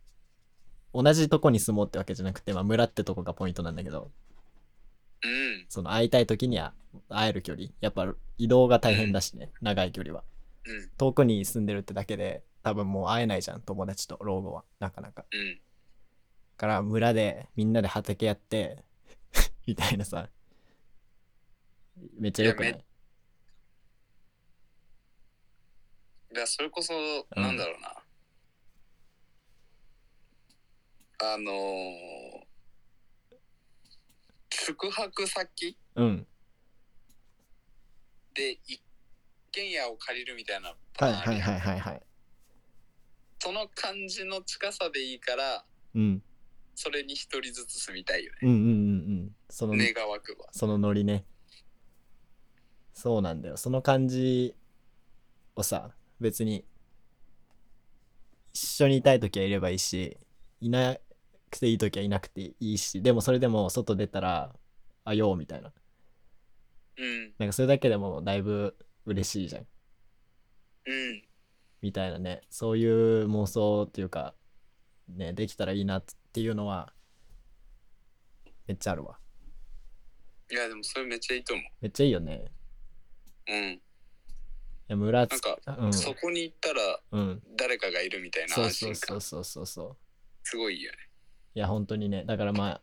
[0.95, 4.13] 同じとこに住もうってわけじゃなくて、まあ、村ってとこがポイントなんだけど、
[5.69, 6.75] その会いたい時には
[7.09, 7.69] 会える距離。
[7.81, 10.25] やっぱ移動が大変だしね、長い距離は。
[10.67, 10.91] うん。
[10.97, 14.65] 遠くに住んでるってだけで、多分もう会えないじゃん、友達と老後は。
[14.81, 15.25] なかなか。
[15.33, 15.61] うん。
[16.57, 18.85] から村でみんなで畑やって、
[19.67, 20.29] みたいなさ。
[22.19, 22.85] めっちゃよくない？
[26.35, 27.89] いやそれこそ、うんなんだろうな。
[31.35, 32.52] あのー
[34.53, 36.27] 宿泊先うん。
[38.35, 38.83] で一
[39.51, 42.03] 軒家を借りるみたいなパはいターンあるやんはいはいはいはい。
[43.39, 46.23] その感じの近さでいいから、うん。
[46.75, 48.39] それに一人ずつ住みたいよね。
[48.43, 48.67] うんうんうんう
[49.25, 49.37] ん。
[49.51, 50.47] その、願わくば。
[50.53, 51.25] そのノリね。
[52.95, 53.57] そうなんだよ。
[53.57, 54.55] その感じ
[55.57, 56.65] をさ、別に、
[58.53, 60.17] 一緒にいたい時はいればいいし、
[60.61, 60.97] いな
[61.53, 64.53] くていい時はいなくていいし、でもそれでも外出たら、
[65.05, 65.73] あ、ようみたいな。
[66.99, 67.35] うん。
[67.39, 69.67] なんかそれだけでもだいぶ嬉しいじゃん。
[70.87, 71.23] うん。
[71.83, 72.43] みたいなね。
[72.51, 74.35] そういう妄想っていうか、
[75.09, 76.93] ね、できたらいいなっていうのは、
[78.67, 79.19] めっちゃあるわ。
[80.51, 82.53] いや、でもそれめっちゃいいと思めっちゃいいよね。
[83.49, 83.53] う。
[83.53, 83.73] うん。
[83.73, 83.81] い
[84.89, 85.93] や村つなんか、うん。
[85.93, 87.43] そこに行ったらうん。
[87.57, 88.71] 誰かがいるみたいなそう。
[88.71, 89.97] そうそうそうそうそう。
[90.45, 90.99] すごいよね。
[91.55, 92.81] いや、本当にね、だからま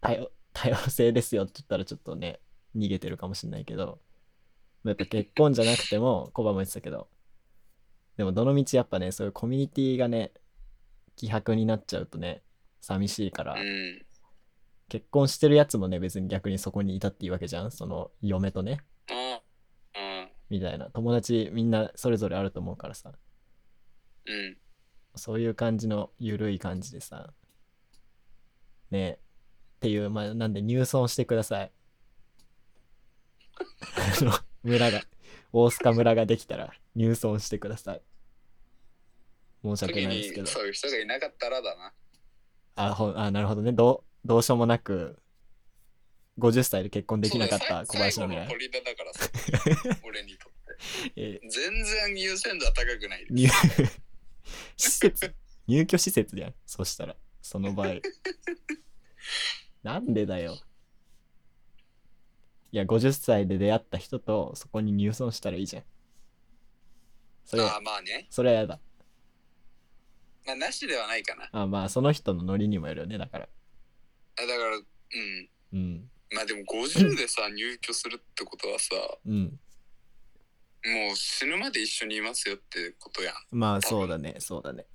[0.00, 2.40] 多様多様性ですよって言ったらちょっとね、
[2.76, 4.00] 逃げてるかもしれないけど、
[4.84, 7.08] やっぱ結婚じゃなくても、コバも言ってたけど、
[8.16, 10.32] でもどの道やっぱね、そういうコミュニティがね、
[11.16, 12.42] 希薄になっちゃうとね、
[12.80, 14.04] 寂しいから、うん。
[14.88, 19.40] 結婚してるやつもね、別に逆にそこにいたっていいわけじゃん、その嫁とね、あ
[19.94, 20.28] あ。
[20.50, 20.90] みたいな。
[20.90, 23.12] 友達みんなそれぞれあると思うからさ、
[24.26, 24.58] うん。
[25.14, 27.32] そういう感じの緩い感じでさ、
[28.92, 29.16] ねっ
[29.80, 31.72] ていう、まあ、なんで入村してください。
[34.20, 35.02] あの、村が、
[35.52, 38.02] 大須賀村ができたら入村してください。
[39.64, 40.42] 申し訳時ないですけど。
[40.42, 41.92] にそういう人がいなかったらだな。
[42.76, 43.72] あ、ほあなるほどね。
[43.72, 45.18] どう、どうしようもなく、
[46.38, 48.70] 50歳で結婚できなかった小林の未来。
[48.84, 49.98] だからさ。
[50.04, 50.52] 俺にとっ
[51.12, 51.12] て。
[51.16, 53.26] え全然優先度は高くない。
[53.30, 53.48] 入
[54.76, 55.34] 施設？
[55.66, 57.94] 入居施設じゃんそしたらその場合
[59.82, 60.58] なんでだよ
[62.72, 65.84] いや50歳で出会った人とそこに入村したらいいじゃん
[67.44, 68.26] それああ、まあね。
[68.30, 68.80] それはやだ
[70.46, 71.48] まあ、なしではないかな。
[71.52, 73.48] あまあその人のノリにもよるよねだから
[74.38, 75.48] あだから、うん。
[75.72, 78.94] うんまあでも50でさ、入居するってことはさ、
[79.26, 79.60] うん
[80.84, 83.34] もう死ぬまで一緒にいますよってことやん。
[83.52, 84.86] まあそうだねそうだね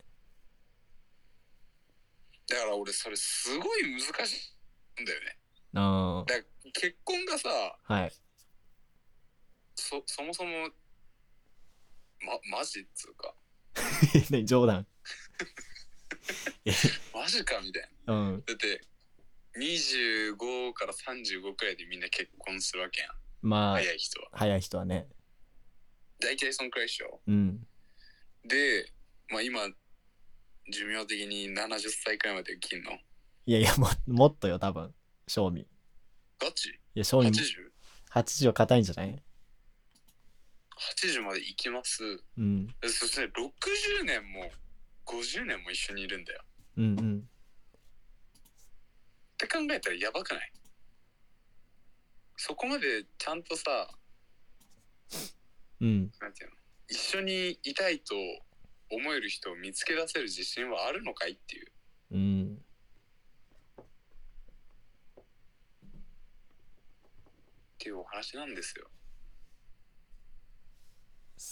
[2.50, 4.54] だから俺それすごい難し
[5.00, 5.38] いんだよね。
[5.76, 7.50] あだから結婚がさ、
[7.88, 8.12] あはい
[9.76, 10.70] そ、そもそも、
[12.20, 13.36] ま、マジっつうか、
[14.32, 14.88] ね冗談？
[17.14, 18.14] マジかみたいな。
[18.14, 18.82] うんだって、
[19.58, 23.12] 25から35くらいでみんな結婚するわけやん。
[23.42, 24.30] まあ早い人は。
[24.34, 25.08] 早い人はね
[26.20, 27.22] 大体そんくらいでしょ。
[27.28, 27.68] うん
[28.46, 28.92] で、
[29.30, 29.68] まあ今、
[30.72, 32.92] 寿命的に70歳くらいまで生きんの？
[33.46, 34.94] いやいやももっとよ多分。
[35.28, 35.62] 賞味。
[35.62, 35.66] い
[36.40, 36.80] ガチ？
[36.94, 37.72] や賞味 ?80?80
[38.14, 39.22] 80は硬いんじゃない？
[41.26, 42.04] まで生きます？
[42.38, 42.68] うん。
[42.68, 44.52] でそして60年も
[45.06, 46.42] 50年も一緒にいるんだよ。
[46.78, 47.20] うんうん。
[47.20, 47.22] っ
[49.38, 50.52] て考えたらやばくない？
[52.36, 53.88] そこまでちゃんとさ、
[55.82, 56.12] うん。
[56.22, 56.56] なんていうの？
[56.90, 58.16] 一緒にいたいと
[58.89, 61.71] 思える人を見つけ出せる自信はあるのかいっていう。
[62.12, 62.58] うん
[67.73, 68.88] っていうお話なんですよ。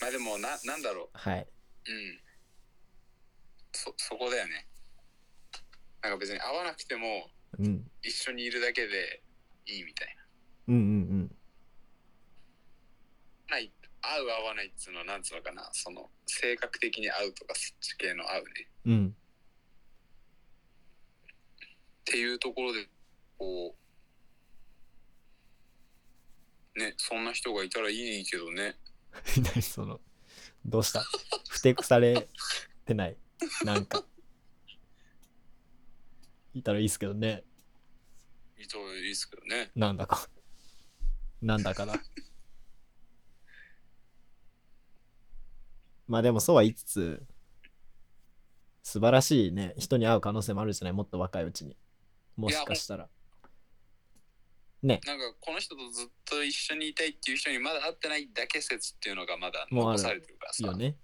[0.02, 1.42] まあでもな、なんだろはい、
[1.88, 1.92] う。
[1.92, 2.20] うん。
[3.72, 4.68] そ、そこだよね。
[6.02, 9.22] なんか別に会わなくてもうん、一緒にいるだけで
[9.66, 10.18] いいみたい
[10.68, 11.28] うんうん
[13.48, 13.56] な。
[13.56, 13.72] ない、
[14.14, 15.70] 合う合わないっつうのはなんつうのかな。
[15.74, 18.50] その、性格的に合うとかそっち系の合うね。
[18.86, 19.16] うんうん
[22.08, 22.88] っていうところで、
[23.40, 23.76] こ
[26.76, 28.78] う、ね、そんな人がいたらいいけどね。
[29.56, 30.00] 何その
[30.64, 31.04] どうした？
[31.50, 32.28] ふてくされ
[32.86, 33.18] てない？
[33.64, 34.06] なんか
[36.54, 37.44] いたらいいっすけどね
[38.60, 39.72] いたらいいですけどね。
[39.76, 40.30] なんだか
[41.42, 41.96] なんだかな
[46.08, 47.24] まあでもそうは言いつつ
[48.84, 50.94] 素晴らしいね人に会う可能性もあるじゃない？
[50.94, 51.76] もっと若いうちに。
[52.38, 53.08] もしかしたら。
[54.84, 55.06] なんか
[55.40, 60.68] この人とずっと一緒にいたいっていう人にまだ会ってないだけ説っていうのがまだ残されてるからさ。
[60.68, 60.96] よね。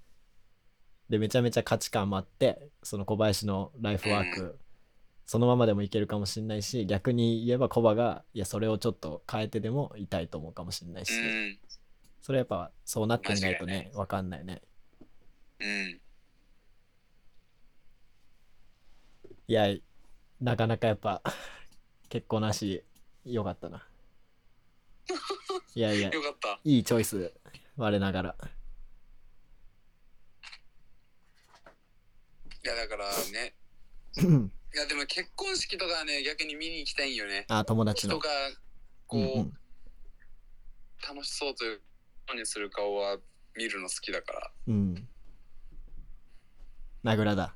[1.10, 4.60] でめちゃめちゃ価値観もあってその小林のライフワーク、
[5.26, 11.58] そのままでもいけるかもしれないし逆に言えばコバがいやそれをちょっと変えてでもいたいと思うかもしれないし、うん。
[12.22, 13.90] それやっぱそうなってみないとね。
[13.96, 14.62] わかんないね
[15.62, 16.02] うん。
[19.48, 19.76] いや
[20.40, 21.22] なかなかやっぱ
[22.10, 22.84] 結婚なし
[23.26, 23.88] よかったな
[25.76, 26.60] いやいや よかった。
[26.64, 27.34] いいチョイス
[27.76, 28.36] 我ながら
[32.64, 33.56] いやだからね。
[34.74, 37.46] いやでも結婚式とかはね、逆に見に行きたいんよね。
[37.50, 38.30] あ友達の人が
[39.08, 39.58] こう、うんうん
[41.04, 41.82] 楽しそうという
[42.36, 43.18] にする顔は
[43.56, 44.52] 見るの好きだから。
[44.68, 45.08] うん
[47.04, 47.56] 名倉だ。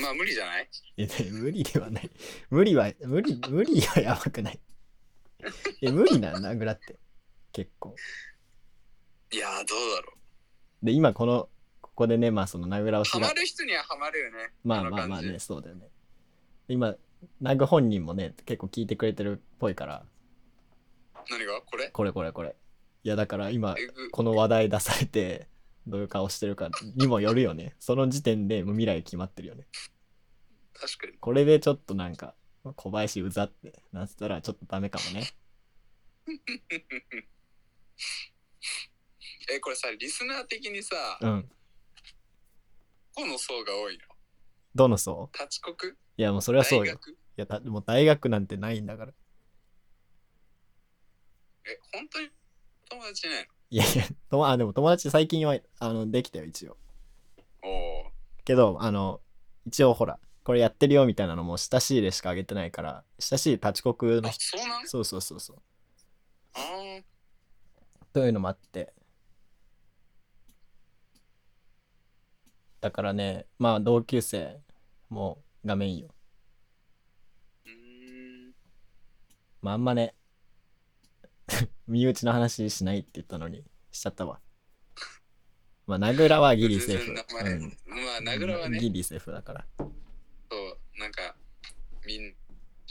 [0.00, 0.68] まあ無理じゃない？
[0.96, 2.10] いやね無理ではない。
[2.50, 4.60] 無理は無理無理はやばくない。
[5.82, 6.96] え無理な名倉って。
[7.52, 7.94] 結構。
[9.32, 10.12] いやーどうだろ
[10.82, 10.86] う。
[10.86, 11.48] で今この
[11.80, 14.52] ここでねまあその名倉をハマる人にはハマるよね。
[14.62, 15.88] まあまあまあねそうだよね。
[16.68, 16.94] 今
[17.40, 20.04] ナグ本人もね結構聞いてくれてるっぽいから。
[21.30, 21.60] 何が？
[21.62, 21.88] これ？
[21.88, 22.54] これこれこれ。
[23.02, 23.74] いやだから今
[24.12, 25.48] この話題出されて
[25.86, 27.76] どういう顔してるかにもよるよね。
[27.78, 29.66] その時点でもう未来決まってるよね。
[30.74, 31.12] 確かに。
[31.18, 32.34] これでちょっとなんか
[32.74, 35.28] 小林うざってなってたらちょっとダメかもね。
[39.48, 41.48] え、これさ、リスナー的にさ、うん。
[43.14, 44.00] この層が多いの？
[44.74, 45.30] どの層？
[45.38, 45.92] 立国？
[45.92, 46.94] いやもうそれはそうよ。
[46.94, 46.98] い
[47.36, 49.12] やたもう大学なんてないんだから。
[51.64, 52.30] え、本当に
[52.90, 56.76] 友達いないいやいやとも あでも友達最近はあのできたよ一応。
[57.62, 58.12] のおお。
[58.44, 59.20] けどあの
[59.66, 64.88] 一応ほらこれやってるよみたいなのも親しいでしかあげてないから親しい立ち国のあ、人そうなん？
[64.88, 65.62] そうそうそうそう。
[66.54, 67.04] あー。
[68.12, 68.92] というのもあって。
[72.80, 74.60] だからねまあ同級生
[75.08, 76.14] も画面いいよ。
[77.64, 78.54] うーん。
[79.62, 80.14] まああんまね
[81.86, 84.40] 身内の話しないって言ったのにしちゃったわ。
[85.86, 87.12] まあ名倉はギリセーフ。
[87.12, 87.62] うん。
[87.86, 89.66] まあ、名倉はね、ギリセーフだから。
[89.78, 91.36] そう、なんか、
[92.04, 92.34] みんな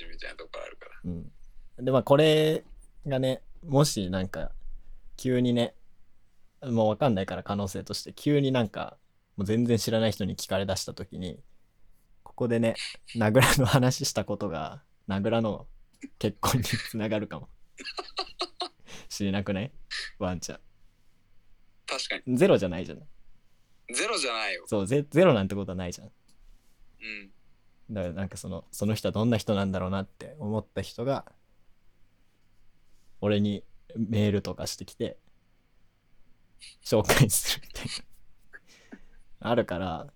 [0.09, 0.91] みたいなとこあるから。
[1.03, 1.31] うん。
[1.79, 2.63] でまあこれ
[3.05, 4.51] がねもしなんか
[5.17, 5.73] 急にね
[6.63, 8.97] もうわかんないから可能性として急になんか
[9.37, 11.39] もう全然知らない人に聞かれだした時に
[12.23, 12.75] ここでね
[13.15, 15.67] 名倉の話したことが名倉の
[16.17, 17.49] 結婚につながるかも
[19.09, 19.71] 知れなくない？
[20.19, 20.59] ワンちゃ
[21.87, 23.03] 確かゼロじゃないじゃん
[23.93, 24.63] ゼロじゃないよ。
[24.67, 26.07] そうゼゼロなんてことはないじゃん。
[26.07, 27.31] うん。
[27.93, 31.31] だからなんかそのその人はどんな人なんだろうなって思った人が
[33.21, 33.63] 俺に
[33.95, 35.17] メールとかしてきて
[36.83, 37.85] 紹介するみたい
[39.41, 39.49] な。
[39.51, 40.07] あるから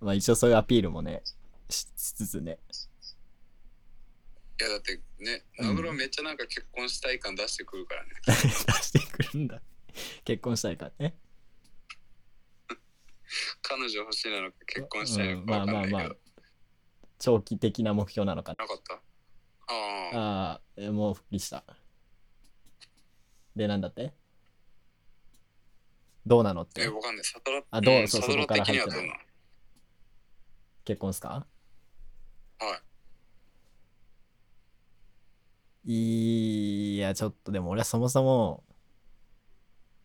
[0.00, 1.22] まあ一応そういうアピールもね
[1.70, 2.58] ししつつね
[4.60, 5.66] いやだってねうん。
[5.68, 8.10] ナグロめっちゃなんか結婚したい感出してくるからね。
[8.26, 9.60] 出してくるんだ。
[10.24, 11.16] 結婚したいからね。
[13.62, 15.46] 彼女欲しいなのか結婚したいのうん。
[15.46, 16.16] か分かんまあまあまあ。
[17.18, 18.64] 長期的な目標なのかな。
[18.64, 18.94] なかった？
[18.94, 19.00] あ
[19.68, 20.16] あ。
[20.16, 21.64] ああえもう復帰した。
[23.56, 24.12] でなんだって？
[26.26, 26.82] どうなのって？
[26.82, 27.24] えわかんない。
[27.24, 28.02] サトラあどう？
[28.02, 29.26] んサトラそうそこから入ってない
[30.84, 31.46] 結婚っすか？
[32.58, 32.80] はい
[35.84, 38.62] いやちょっとでも俺はそもそも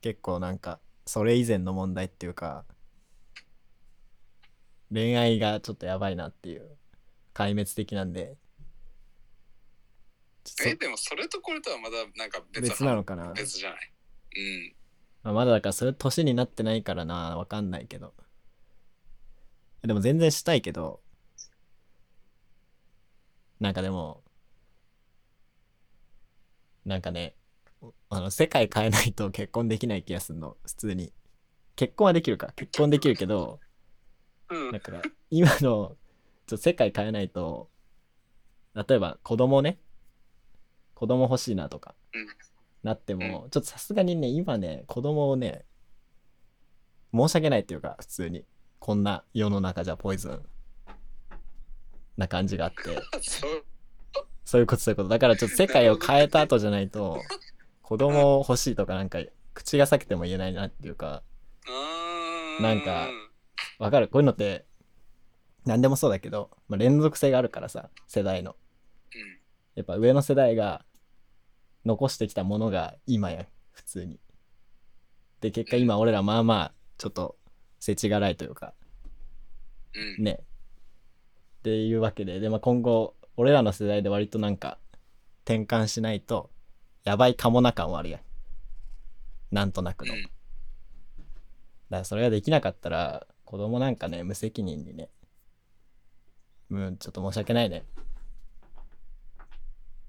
[0.02, 2.66] 結構なんかそれ以前の問題っていうか
[4.92, 6.78] 恋愛がちょっとやばいなっていう
[7.34, 8.38] 壊滅的なんで。
[10.66, 13.80] えでもそれとこれとはまだなんか別別なのかな、別じゃない？
[14.38, 14.74] うん。
[15.24, 18.14] まあ、まだだからそれ年になってないからなわかんないけど。
[19.84, 21.02] でも全然したいけど。
[23.60, 24.24] なんかでも
[26.88, 27.36] なんかね
[28.10, 30.58] あの世界変えないと結婚できない気がするの。
[30.66, 31.14] 普通に。
[31.76, 32.54] 結婚はできるか。
[32.56, 33.60] 結婚できるけど
[34.50, 34.72] うん。
[34.72, 35.96] だから今のちょっ
[36.48, 37.70] と世界変えないと
[38.74, 39.78] 例えば子供ね。
[40.96, 41.94] 子供欲しいなとか。
[42.14, 42.28] うん。
[42.84, 45.66] なっても、ちょっとさすがにね今ね子供をね
[47.14, 48.46] 申し訳ないっていうか普通に。
[48.80, 50.42] こんな世の中じゃポイズン。
[52.16, 52.98] な感じがあって
[54.48, 55.10] そういうことそういうこと。
[55.10, 57.22] だからちょっと世界を変えた後じゃないと
[57.82, 59.20] 子供欲しいとかなんか
[59.54, 61.22] 口が裂けても言えないなっていうか
[62.62, 63.10] なんか
[63.78, 64.08] わかる？
[64.08, 64.66] こういうのって
[65.66, 68.56] 何でもそうだけど、まあ、連続性があるからさ世代の。
[69.14, 69.20] うん。
[69.76, 70.86] やっぱ上の世代が
[71.84, 74.18] 残してきたものが今や普通に。
[75.42, 77.36] で結果今俺らまあまあちょっと
[77.82, 78.74] 世知辛いというか
[80.18, 80.24] うん。
[80.24, 80.40] ね。
[80.40, 84.78] っていうわけでで、まあ、今後俺らの世代で割となんか
[85.46, 86.50] 転換しないと
[87.06, 88.22] やばいかもな感はあるやん。
[89.52, 90.24] なんとなくの、うん。
[90.24, 90.32] だか
[91.90, 95.10] らそれができなかったら子供なんかね無責任にね
[96.70, 97.86] うんちょっと申し訳ないね。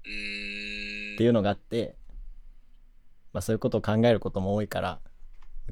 [0.01, 1.95] っていうのがあって、
[3.33, 4.99] まあそういうことを考えることも多いから、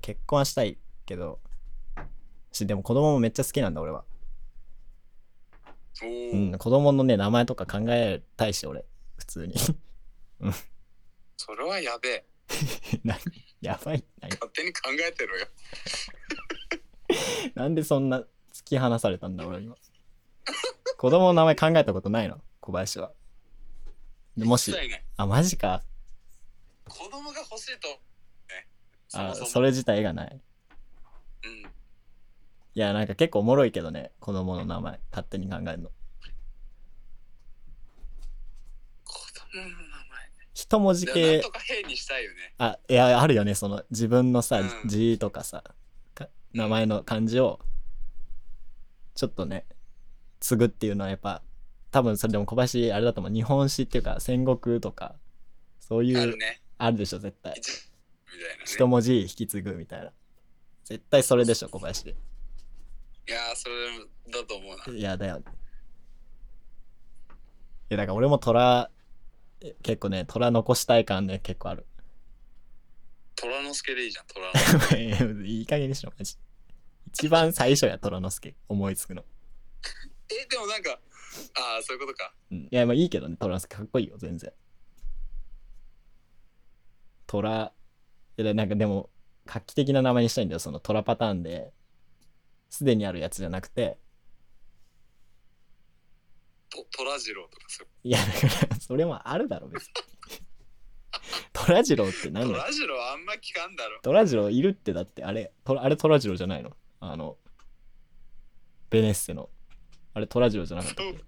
[0.02, 1.40] 結婚はしたいけど、
[2.52, 4.04] し、でも子供もめっちゃ好きなんだ俺は。
[6.04, 6.56] おうー。
[6.56, 8.86] ん、子供のね、名前とか考えたいし俺、
[9.18, 9.56] 普通に。
[11.38, 12.26] それはやべえ。
[13.04, 13.20] 何？
[13.62, 14.04] やばい。
[14.22, 14.30] 何？
[14.32, 15.48] 勝手に考えてろよ。
[17.56, 18.20] なんでそんな
[18.54, 19.76] 突き放されたんだ俺今。
[20.98, 22.42] 子供の名前考えたことないの？
[22.60, 23.12] 小林は。
[24.36, 24.74] でもし。
[25.18, 25.84] あ、マジか。
[26.88, 27.88] 子供が欲しいと。
[27.88, 28.68] ね。
[29.08, 30.42] そあそれ自体がない。
[31.44, 31.72] うん
[32.78, 35.90] いや、なんか結構おもろいけどね、子供の名前、勝手に考えるの。
[39.04, 39.82] 子供の名前。
[40.54, 42.54] 一文字でもなん系とか変にしたいよね。
[42.60, 43.56] あいやあるよね。
[43.56, 44.70] その自分のさ、うん。
[44.86, 45.64] 字とかさ
[46.14, 47.60] か名前の漢字を
[49.16, 49.66] ちょっとね
[50.40, 51.42] 継ぐっていうのはやっぱ
[51.90, 53.34] 多分それでも小林あれだと思う。
[53.34, 55.16] 日本史っていうか戦国とか
[55.80, 56.62] そういうあるね。
[56.78, 57.56] あるでしょ絶対。
[57.58, 58.62] 一みたいなね。
[58.66, 60.12] 一文字引き継ぐみたいな。
[60.84, 62.16] 絶対それでしょ小林
[63.28, 63.76] いやーそれ
[64.32, 64.98] だと思うな。
[64.98, 65.44] いやだよ。
[67.90, 68.90] いやだから俺も虎
[69.62, 71.86] え結構ね虎残したい感ね結構ある。
[73.36, 74.48] 虎之助でいいじゃん虎。
[74.98, 76.38] 之いい加減にしろマジ。
[77.08, 79.26] 一番最初や虎之助思いつくの。
[80.32, 80.92] えでもなんか
[81.56, 82.34] ああそういうことか。
[82.52, 82.58] うん。
[82.60, 84.54] いやまあいいけどね虎之助かっこいいよ全然。
[87.26, 87.74] 虎
[88.38, 89.10] いやなんかでも
[89.46, 91.74] 画期的な名前にしたいんだよその虎パターンで
[92.70, 93.98] すでにあるやつじゃなくて。
[96.70, 99.94] と虎次郎とかそういやだからそれもあるだろ別に。
[101.54, 104.00] 虎次郎って何だよ虎次郎あんま聞かんだろ。
[104.02, 105.52] 虎次郎いるってだってあれ。
[105.64, 106.72] 虎あれ虎次郎じゃないの？
[107.00, 107.38] あの
[108.90, 109.50] ベネッセの。
[110.14, 111.14] あれ虎次郎じゃなかったそう。
[111.14, 111.22] っ あ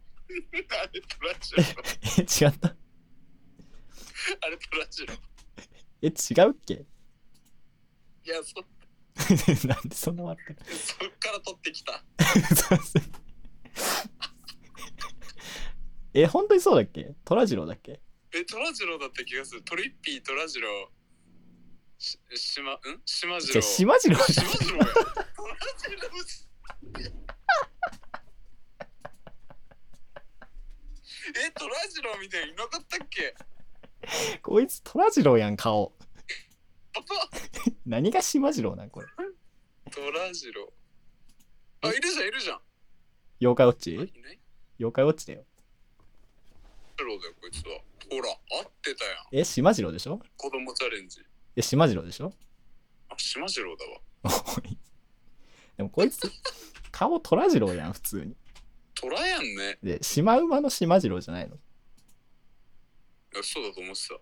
[0.94, 1.02] れ
[2.20, 2.76] え違った？
[4.42, 5.14] あれ虎次郎
[6.02, 6.12] え違
[6.48, 6.86] うっけ？
[8.26, 8.62] いやそ
[9.68, 12.04] なんでそんな笑ってるそっから取ってきた。
[16.14, 17.14] え本当にそうだっけ？
[17.26, 18.02] 虎次郎だっけ？
[18.34, 19.62] え虎次郎だった気がする。
[19.64, 20.92] トリッピー虎次郎
[21.98, 22.80] ししまん？
[23.06, 24.86] 島次じゃ郎島次郎島次郎や。
[24.86, 26.10] 虎次郎
[31.46, 33.36] え虎次郎みたいにいなかったっけ？
[34.42, 35.94] こいつ虎次郎やん顔
[37.86, 39.08] 何が島次郎なんこれ。
[39.92, 40.72] 虎次郎。
[41.82, 42.60] あいるじゃんいるじゃん。
[43.42, 43.94] 妖怪ウォッチ？
[43.94, 44.40] いない？
[44.80, 45.46] 妖怪ウォッチだよ。
[46.98, 47.80] 虎郎だよこいつは。
[48.10, 49.16] ほら合ってたやん。
[49.32, 50.20] え島次郎でしょ？
[50.38, 51.22] 子供チャレンジ。
[51.56, 52.34] え島次郎でしょ？
[53.10, 54.00] あ島次郎だわ。
[54.24, 54.78] おい。
[55.78, 56.20] でもこいつ
[56.92, 58.36] 顔虎次郎やん普通に。
[58.96, 59.80] 虎やんね。
[59.82, 61.56] でシマウマの島次郎じゃないの？
[61.56, 61.60] い
[63.38, 64.20] やそうだと思ってた。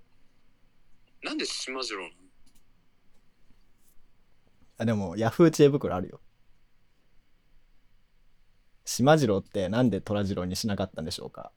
[1.23, 2.13] なんで島次郎なの？
[4.77, 6.19] あでもヤフー知恵袋あるよ。
[8.85, 11.51] 島次郎ってなんで虎次郎にしなかったんでしょうか？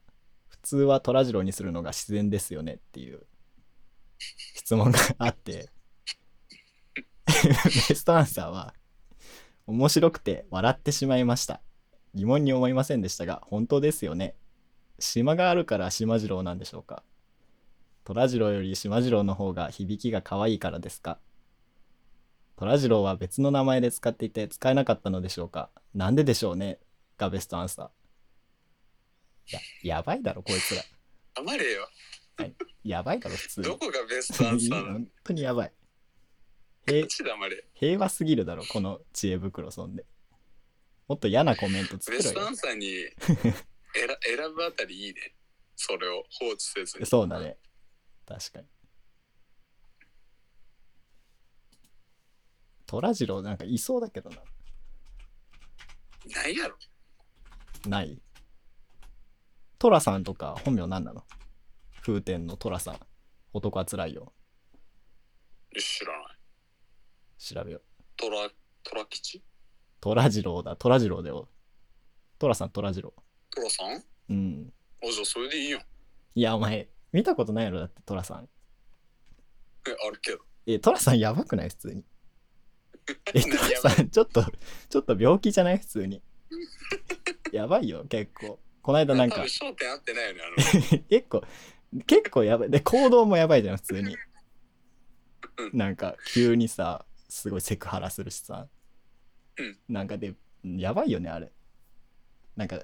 [0.49, 3.25] 普通は虎次郎にするのが自然ですよねっていう。
[4.55, 5.69] 質問があって。
[7.25, 8.73] ベストアンサーは
[9.65, 11.61] 面白くて笑ってしまいました。
[12.13, 14.35] 疑問に思いませんでしたが本当ですよね。
[14.99, 17.03] 島があるから島次郎なんでしょうか？
[18.03, 21.17] 虎次郎より島次郎の方が響きが可愛いからですか？
[22.61, 25.71] 虎次郎は別の名前で使っていて使えなかったのでしょうか？
[25.95, 26.77] なんででしょうね？
[27.17, 29.55] がベストアンサー。
[29.83, 30.83] や、やばいだろ、こいつら。
[31.35, 31.87] 黙れよ
[32.83, 33.65] やばいだろ、普通に。
[33.65, 35.73] どこがベストアンサー本当にやばい。
[36.85, 37.07] 平
[37.73, 40.05] 平和すぎるだろ、この知恵袋そんで。
[41.07, 42.49] もっと嫌なコメント作ろよベストア。
[42.51, 42.91] ンサーに
[43.33, 43.55] 選
[44.37, 45.33] 選ぶあたりいいね
[45.75, 47.57] それを放置せずにそうだね。
[48.27, 48.67] 確かに。
[52.91, 54.35] 虎次郎なんかいそうだけどな。
[56.35, 56.75] ないやろ
[57.87, 58.21] ない？
[59.79, 61.23] 寅さんとか本名何なの？
[62.01, 62.99] 風天の寅さん。
[63.53, 64.33] 男はつらいよ。
[65.73, 66.37] 知らない
[67.37, 67.81] 調べよう。
[68.17, 68.49] トラ
[68.83, 69.41] トラ吉？
[70.01, 70.75] 虎次郎だ。
[70.75, 71.47] 虎次郎だよ。
[72.39, 73.13] 寅さん虎次郎。
[73.55, 73.93] トラさん？
[73.95, 74.65] あうん。
[75.01, 75.81] じゃあそれでいいやん
[76.35, 77.79] いや、お前、見たことないやろ？
[77.79, 78.49] だって寅さん。
[79.87, 81.69] えあるけどえ、寅さんやばくない？
[81.69, 82.03] 普通に。
[83.33, 84.43] え、何寅やばいさん、ちょっと、
[84.89, 85.77] ちょっと病気じゃない？
[85.79, 86.21] 普通に。
[87.51, 88.59] やばいよ、結構。
[88.81, 91.43] この間なんか焦点合ってないよねあの 結構、
[92.07, 92.69] 結構やばい。
[92.69, 94.17] で、行動もやばいじゃん、普通に。
[95.73, 98.67] なんか、急にさ、すごいセクハラするしさ。
[99.57, 100.33] うんなんかで、
[100.63, 101.51] やばいよね、あれ。
[102.55, 102.77] なんか、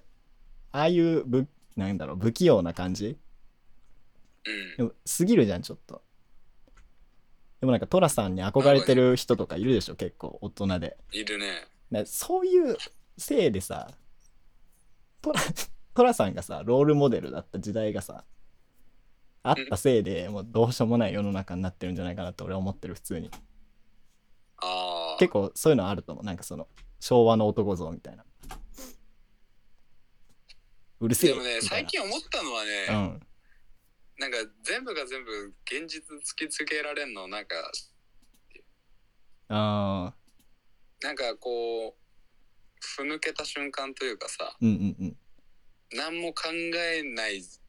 [0.72, 3.18] ああいうぶ、なんだろう、不器用な感じ？
[4.46, 6.04] うんでも、すぎるじゃん、ちょっと。
[7.60, 10.98] でもなんか、トラさんに憧れてる人とかいるでしょ、結構、大人で。
[11.12, 12.78] いるねなそういう
[13.18, 13.90] せいでさ、
[15.22, 15.42] トラ、
[15.94, 18.26] トラさんがさ、ロールモデルだった時代がさ、
[19.44, 23.32] あったせいでもうどうしようもない世の中になってるんじゃないかなって俺は思ってる、普通に。
[24.58, 26.26] ああ結構そういうのあると思う。
[26.26, 26.68] なんかその、
[27.00, 28.26] 昭和の男像みたいな。
[31.00, 33.20] うるせえでもね最近思ったのはね、うん。
[34.18, 37.56] なんか全部が全部現実突きつけられんのなんか
[39.50, 41.94] ああ、なんかこう
[42.80, 45.18] ふぬけた瞬間というかさうんうんうん。
[45.94, 47.60] 何も考えない時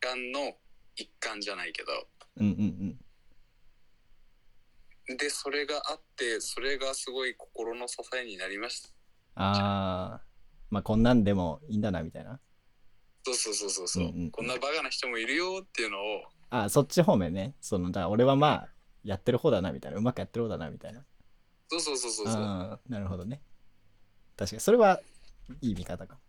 [0.00, 0.52] 間の
[0.94, 2.06] 一環じゃないけど
[2.36, 2.98] うんうん
[5.08, 5.16] うん。
[5.16, 8.88] でそれがあってそれがすごい心の支えになりました
[9.36, 10.22] ああ、
[10.70, 12.38] まあこんなんでもいいんだなみたいな。
[13.24, 16.02] そうそうそうそうそう、うんうんこんなバカな人もいるよっていうのを
[16.50, 17.54] あそっち方面ね。
[17.60, 18.68] その、だから俺はまあ、
[19.02, 19.98] やってる方だなみたいな。
[19.98, 21.04] うまくやってる方だなみたいな。
[21.68, 23.42] そうそうそうそうそうなるほどね。
[24.36, 25.00] 確かに、それは
[25.60, 26.20] いい見方かも。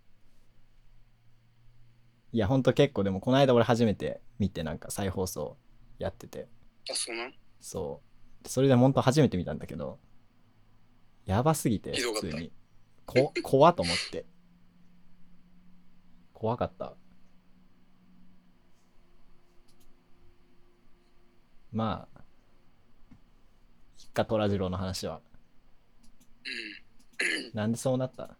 [2.32, 5.58] いや、ほんと結構でも、この間俺初めて見て、なんか再放送
[6.00, 6.48] やってて、
[6.90, 7.34] あそうなん？
[7.62, 8.02] そ
[8.44, 8.50] う。
[8.50, 10.00] それでほんと初めて見たんだけど、
[11.26, 12.52] やばすぎて、普通に。
[13.06, 14.26] こ、怖っと思って。
[16.36, 16.96] 怖かった。
[21.72, 22.22] まあ、
[23.98, 25.22] 一家虎次郎の話は。
[27.54, 28.38] なんでそうなった？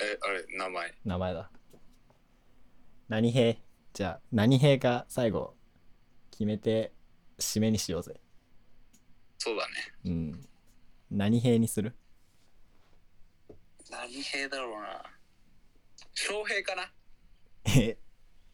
[0.00, 1.50] えあれ名前名前だ。
[3.08, 3.62] 何兵？
[3.94, 5.56] じゃあ、何兵が最後、
[6.30, 6.92] 決めて、
[7.38, 8.20] 締めにしようぜ。
[9.38, 9.74] そうだね
[10.04, 10.48] うん。
[11.10, 11.96] 何兵にする？
[13.90, 15.02] 何兵だろうな
[16.20, 16.90] 翔平かな？
[17.76, 17.96] え、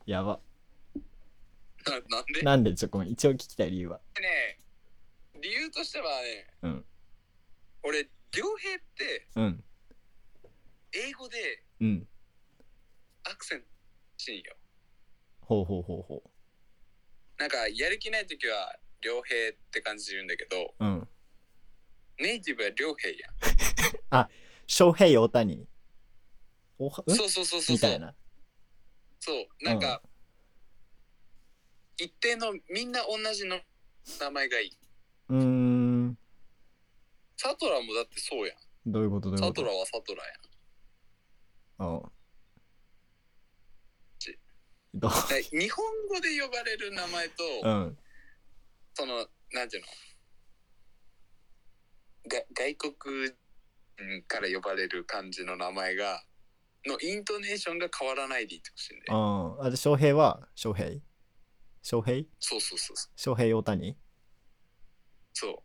[0.04, 0.38] やば。
[1.86, 2.42] ななんで？
[2.42, 4.00] なんでちょ、ごめん、一応聞きたい理由は。
[4.20, 4.58] ね
[5.40, 6.84] 理由としてはねうん。
[7.82, 8.00] 俺
[8.36, 9.64] 良平ってうん。
[10.92, 12.06] 英語でうん。
[13.24, 13.66] アクセント
[14.18, 14.54] しいよ
[15.40, 16.30] ほうほうほうほ
[17.38, 20.84] なんかやる気ない時は良平って感じで言うんだけどう。
[20.84, 21.08] うん。
[22.18, 23.10] ネイティブは良平
[24.12, 24.28] やん
[24.66, 25.66] 翔平大谷。
[26.84, 27.62] おは、んそうそうそうそう。
[27.62, 28.14] そうみたいな。
[29.20, 29.46] そう。
[29.64, 30.02] なんか、
[31.96, 33.58] 一定のみんな同じの
[34.20, 34.76] 名前がいい。
[35.30, 36.18] うーん。
[37.36, 38.56] サトラもだってそうやん。
[38.92, 39.30] どういうこと？
[39.30, 39.62] どういうこと？
[39.62, 40.22] サトラはサトラ
[41.78, 41.94] やん。
[41.94, 42.02] うん
[44.94, 45.10] どう？
[45.28, 47.98] で日本語で呼ばれる名前と、うん。
[48.94, 49.88] そのなんていうの？
[52.28, 53.32] が外国
[53.98, 56.22] 人から呼ばれる感じの名前が
[56.86, 59.06] のイントネーションが変わらないでいてほしいんで。
[59.10, 61.00] ああで翔平は翔平？
[61.82, 62.24] 翔平？
[62.40, 63.12] そうそうそうそう。
[63.16, 63.96] 翔平大谷？
[65.32, 65.56] そう。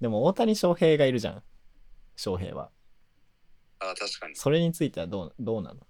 [0.00, 1.42] でも大谷翔平がいるじゃん。
[2.16, 2.70] 翔平は。
[3.80, 4.36] あ確かに。
[4.36, 5.86] それについてはどうどうなの？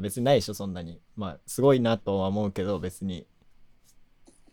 [0.00, 1.00] 別にないでしょそんなに。
[1.16, 3.26] まあすごいなとは思うけど別に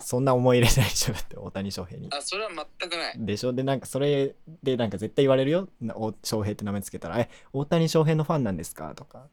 [0.01, 2.07] そんな思い入れないでしょだって大谷翔平に。
[2.11, 3.15] あそれは全くない。
[3.17, 3.53] でしょ？
[3.53, 5.67] でなんかそれでなんか絶対言われるよ？
[5.81, 9.27] なお翔平って名前つけたら「え大谷翔平のファンなんですか?」とか。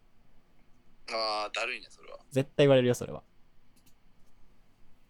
[1.08, 2.18] あーだるいねそれは。
[2.32, 3.22] 絶対言われるよそれは。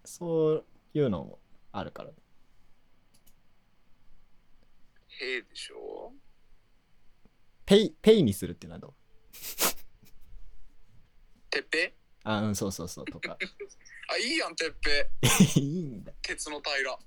[0.04, 1.38] そういうのも
[1.72, 2.10] あるから。
[2.10, 2.12] へ
[5.38, 6.12] えでしょ？
[7.64, 8.92] ペイペイにするっていうのはどう？
[11.50, 11.94] てっぺ
[12.24, 13.38] あうんそうそうそうとか
[14.08, 15.10] あいいやんてっぺ
[15.60, 16.12] いいんだ。
[16.22, 16.90] 鉄の平。
[16.90, 16.98] ら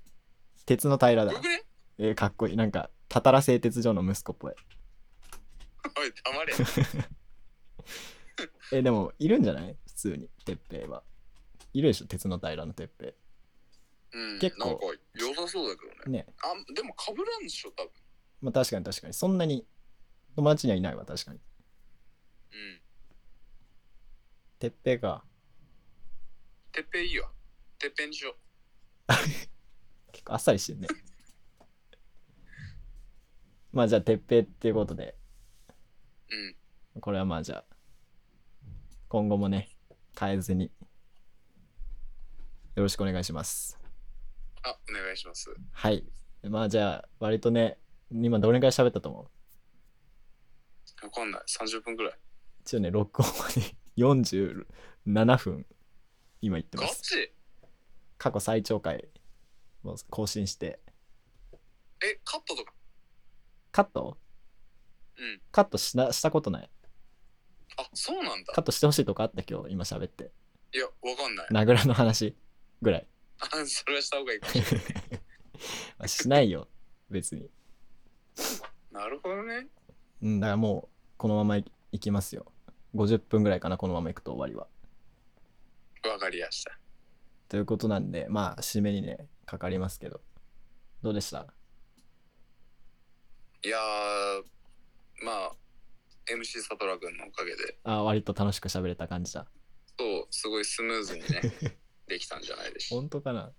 [0.66, 1.32] 鉄の平だ。
[1.32, 1.62] よくね
[1.98, 2.56] えーかっこいい。
[2.56, 4.54] なんかたたら製鉄所の息子っぽい。
[5.98, 6.54] おい黙れ。
[8.78, 9.76] えでもいるんじゃない？
[9.86, 11.02] 普通に鉄平は。
[11.72, 12.06] いるでしょ？
[12.06, 13.12] 鉄の平の鉄平。
[14.12, 16.18] うん結構なんか良さそうだけどね。
[16.24, 16.26] ね。
[16.42, 17.92] あでもかぶらんでしょ多分。
[18.42, 19.14] まあ確かに確かに。
[19.14, 19.66] そんなに
[20.36, 21.38] 友達にはいないわ確かに。
[22.52, 22.80] うん。
[24.58, 25.24] 鉄平か
[26.72, 27.30] てっぺいいよ
[27.78, 28.36] てっぺにしよ
[30.12, 30.88] 結構あっさりしてるね。
[33.72, 35.16] まあじゃあ鉄平っていうことで。
[36.30, 36.34] う
[36.94, 37.00] うん。
[37.00, 37.64] これはまあじゃあ
[39.08, 39.70] 今後もね
[40.18, 40.70] 変えずに
[42.76, 43.78] よろしくお願いします。
[44.62, 45.52] あお願いします。
[45.72, 46.04] はい。
[46.44, 47.78] まあじゃあ割とね
[48.12, 51.04] 今どれくらい喋ったと思う？
[51.06, 51.42] わかんない。
[51.48, 52.18] 30分くらい。
[52.60, 55.66] 一応ね録音まで 47分
[56.42, 56.88] 今言ってます。
[56.88, 57.32] ガチ？
[58.18, 59.08] 過去最長回
[59.84, 60.80] を更新して。
[62.02, 62.72] えカットとか？
[63.72, 64.16] カット？
[65.18, 65.40] うん。
[65.52, 66.70] カットしなしたことない。
[67.76, 68.52] あそうなんだ。
[68.52, 70.30] カットしてほしいとかあった今日今喋って。
[70.72, 71.46] いやわかんない。
[71.50, 72.34] 名倉の話。
[72.82, 73.06] ぐらい。
[73.40, 74.84] あそれはした方がいいかもしれない。
[75.98, 76.68] まあしないよ。
[77.10, 77.50] 別に。
[78.90, 79.68] なるほどね。
[80.22, 82.50] うんだからもうこのままいいきますよ。
[82.94, 84.66] 50分ぐらいかなこのままいくと終わりは
[86.08, 86.78] わかりやした。
[87.48, 90.20] ということなんでまあ締めにねかかりますけど。
[91.02, 91.46] どうでした？
[93.64, 95.52] いやーまあ
[96.30, 97.78] MC サトラ君のおかげで。
[97.84, 99.46] あ割と楽しく喋れた感じだ。
[99.98, 101.42] そうすごいスムーズにね
[102.06, 103.52] できたんじゃないでしょう本当かな？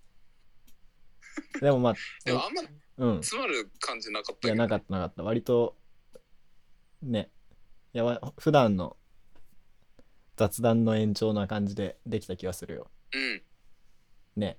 [1.60, 2.62] でもまあ でもあんま
[2.98, 3.22] うん。
[3.22, 5.22] 詰まる感じなかったけやなかったなかった。
[5.22, 5.76] 割と
[7.02, 7.30] ね
[7.92, 8.96] やば普段の
[10.36, 12.90] 雑談の延長な感じでできた気がするよ。
[13.14, 13.42] うん。
[14.36, 14.58] ね。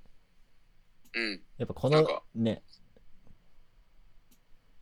[1.16, 1.42] うん。
[1.58, 2.24] やっぱこのなんか。
[2.36, 2.64] ね。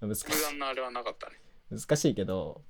[0.01, 1.35] 難し普段のあれはなかったね。
[1.69, 2.63] 難しいけど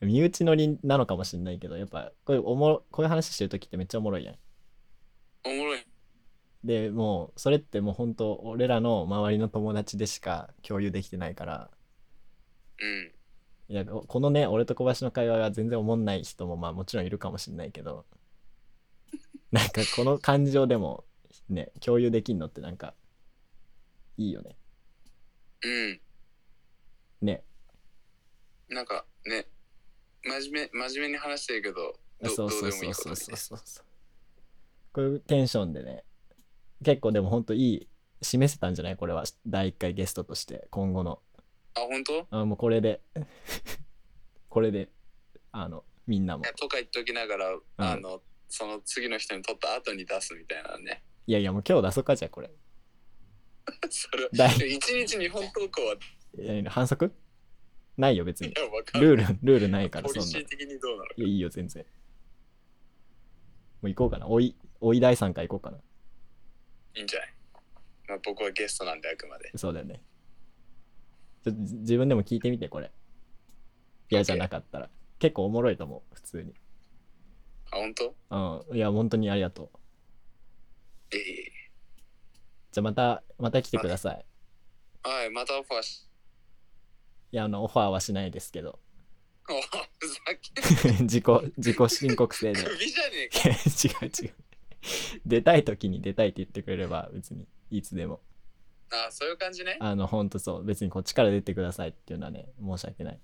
[0.00, 4.36] 身内乗りなのかもしんないけどやっぱこういうおもろこういう話してる時ってめっちゃおもろいやん。
[5.44, 5.86] おもろい。
[6.64, 11.70] でもうそれってもう本当俺らの周りの友達でしか共有できてないから。
[12.80, 13.15] うん
[13.68, 18.06] いやここのね俺と小林の会話が全然おもんない人もまあもちろんいるかもしんないけど
[19.50, 21.04] なんかこの感情でも
[21.48, 22.94] ね共有できんのってなんか
[24.16, 24.56] いいよね。
[25.62, 26.00] うん。
[27.22, 27.44] ね。
[28.68, 29.46] なんかね
[30.22, 33.36] 真面目真面目に話してるけどどそうそうそうそうそう。
[33.36, 33.84] そう
[34.92, 36.04] こういうテンションでね
[36.84, 37.88] 結構でもほんといい
[38.22, 38.96] 示せたんじゃない？
[38.96, 41.20] これは第1回ゲストとして今後の
[41.76, 42.20] あ本当？
[42.20, 43.00] いあもうこれで。
[44.48, 44.88] これで。
[45.52, 46.44] あのみんなも。
[46.44, 51.02] やとか言っときながら、あのその次の人に取った後に出すみたいなね。
[51.26, 52.50] いやいやもう今日出そうかじゃあこれ。
[53.90, 55.96] それだい一日日本投稿は
[56.38, 57.12] いや反則？
[57.96, 58.52] ないよ別に。
[58.94, 60.48] ルールルールないからそんな。
[60.48, 61.14] 的にどうなのか。
[61.16, 61.82] やいいよ全然。
[61.82, 61.88] も
[63.84, 64.26] う行こうかな。
[64.26, 65.82] おいおい第3回行こうかな。
[66.96, 67.34] いいんじゃない、
[68.08, 69.50] まあ、僕はゲストなんであくまで。
[69.56, 70.02] そうだよね
[71.46, 72.90] ちょっとじ自分でも聞いてみてこれ。
[74.10, 74.90] 嫌じゃなかったら。
[75.20, 76.52] 結構おもろいと思う普通に。
[77.70, 78.64] あ本当？
[78.70, 78.76] うん。
[78.76, 79.78] いや本当にありがとう。
[81.12, 81.52] ええ。
[82.72, 84.24] じゃあまたまた来てください。
[85.04, 86.08] はいまたオファーし。
[87.30, 88.80] いやあのオファーはしないですけど。
[89.48, 90.18] おふざ
[90.82, 91.24] けん 自己
[91.58, 92.60] 自己申告制で。
[92.60, 93.48] な首じゃねえか。
[94.04, 94.34] 違う違う。
[95.24, 98.20] 出たい時に出たいって言ってくれれば別にいつでも
[98.90, 99.76] あそういう感じね。
[99.80, 100.64] あのほんとそう。
[100.64, 103.20] 別にこっちから出てくださいっていうのはね申し訳ない。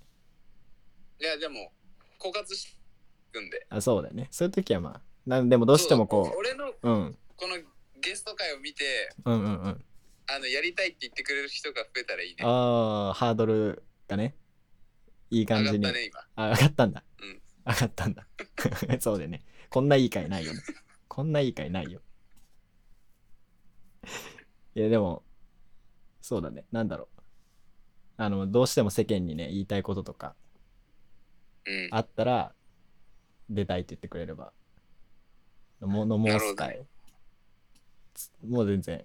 [1.20, 1.72] いやでも
[2.20, 2.76] 枯渇し
[3.32, 3.66] くんで。
[3.70, 4.28] あそうだよね。
[4.30, 7.18] そういう時はまあなんでもどうしてもこそう俺のううん。
[7.36, 7.56] この
[8.00, 8.84] ゲスト会を見て、
[9.24, 9.84] うんうんうん。
[10.28, 12.36] あの、やりたいって言ってくれる人が増えたらいいね。
[12.42, 14.34] ああハードルがね
[15.30, 15.78] いい感じに。
[15.78, 16.20] 上がったね、今。
[16.36, 17.42] あ上がったんだ、うん。
[17.66, 18.26] 上がったんだ。
[19.00, 19.44] そうだよね。
[19.70, 20.52] こんないい回ないよ。
[20.52, 20.60] ね
[21.08, 22.00] こんないい回ないよ。
[24.74, 25.22] いやでも
[26.22, 26.64] そうだね。
[26.72, 27.22] なんだろう。
[28.16, 30.34] あのどうしても世間にね言いたいこととか
[31.66, 31.88] うん。
[31.90, 32.54] あったら
[33.50, 34.52] 出たいって言ってくれれば。
[35.80, 36.86] もの申すなる会
[38.46, 39.04] もう全然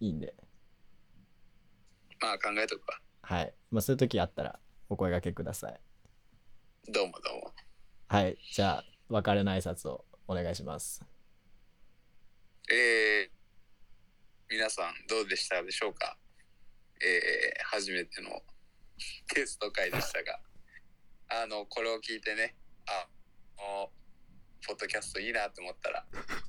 [0.00, 0.34] いいんで。
[2.20, 2.98] まあ考えとくわ。
[3.22, 3.54] はい。
[3.70, 4.58] まあそういう時あったら
[4.88, 5.80] お声掛けください。
[6.92, 7.52] どうもどうも。
[8.08, 8.36] はい。
[8.52, 11.04] じゃあ別れの挨拶をお願いします。
[12.68, 13.30] えー、
[14.50, 16.16] 皆さんどうでしたでしょうか？
[17.02, 18.42] えー、初めての
[19.34, 20.40] テスト会でしたが、
[21.28, 23.08] あの、これを聞いてね、あ、
[23.56, 23.90] も
[24.62, 26.06] う、ポッドキャストいいなと思ったら、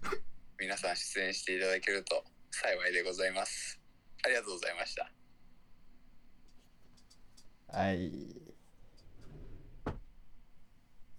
[0.59, 3.79] 皆さん出演していただけると幸いでございます。
[4.23, 5.11] ありがとうございました。
[7.69, 8.47] はい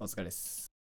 [0.00, 0.77] お疲れです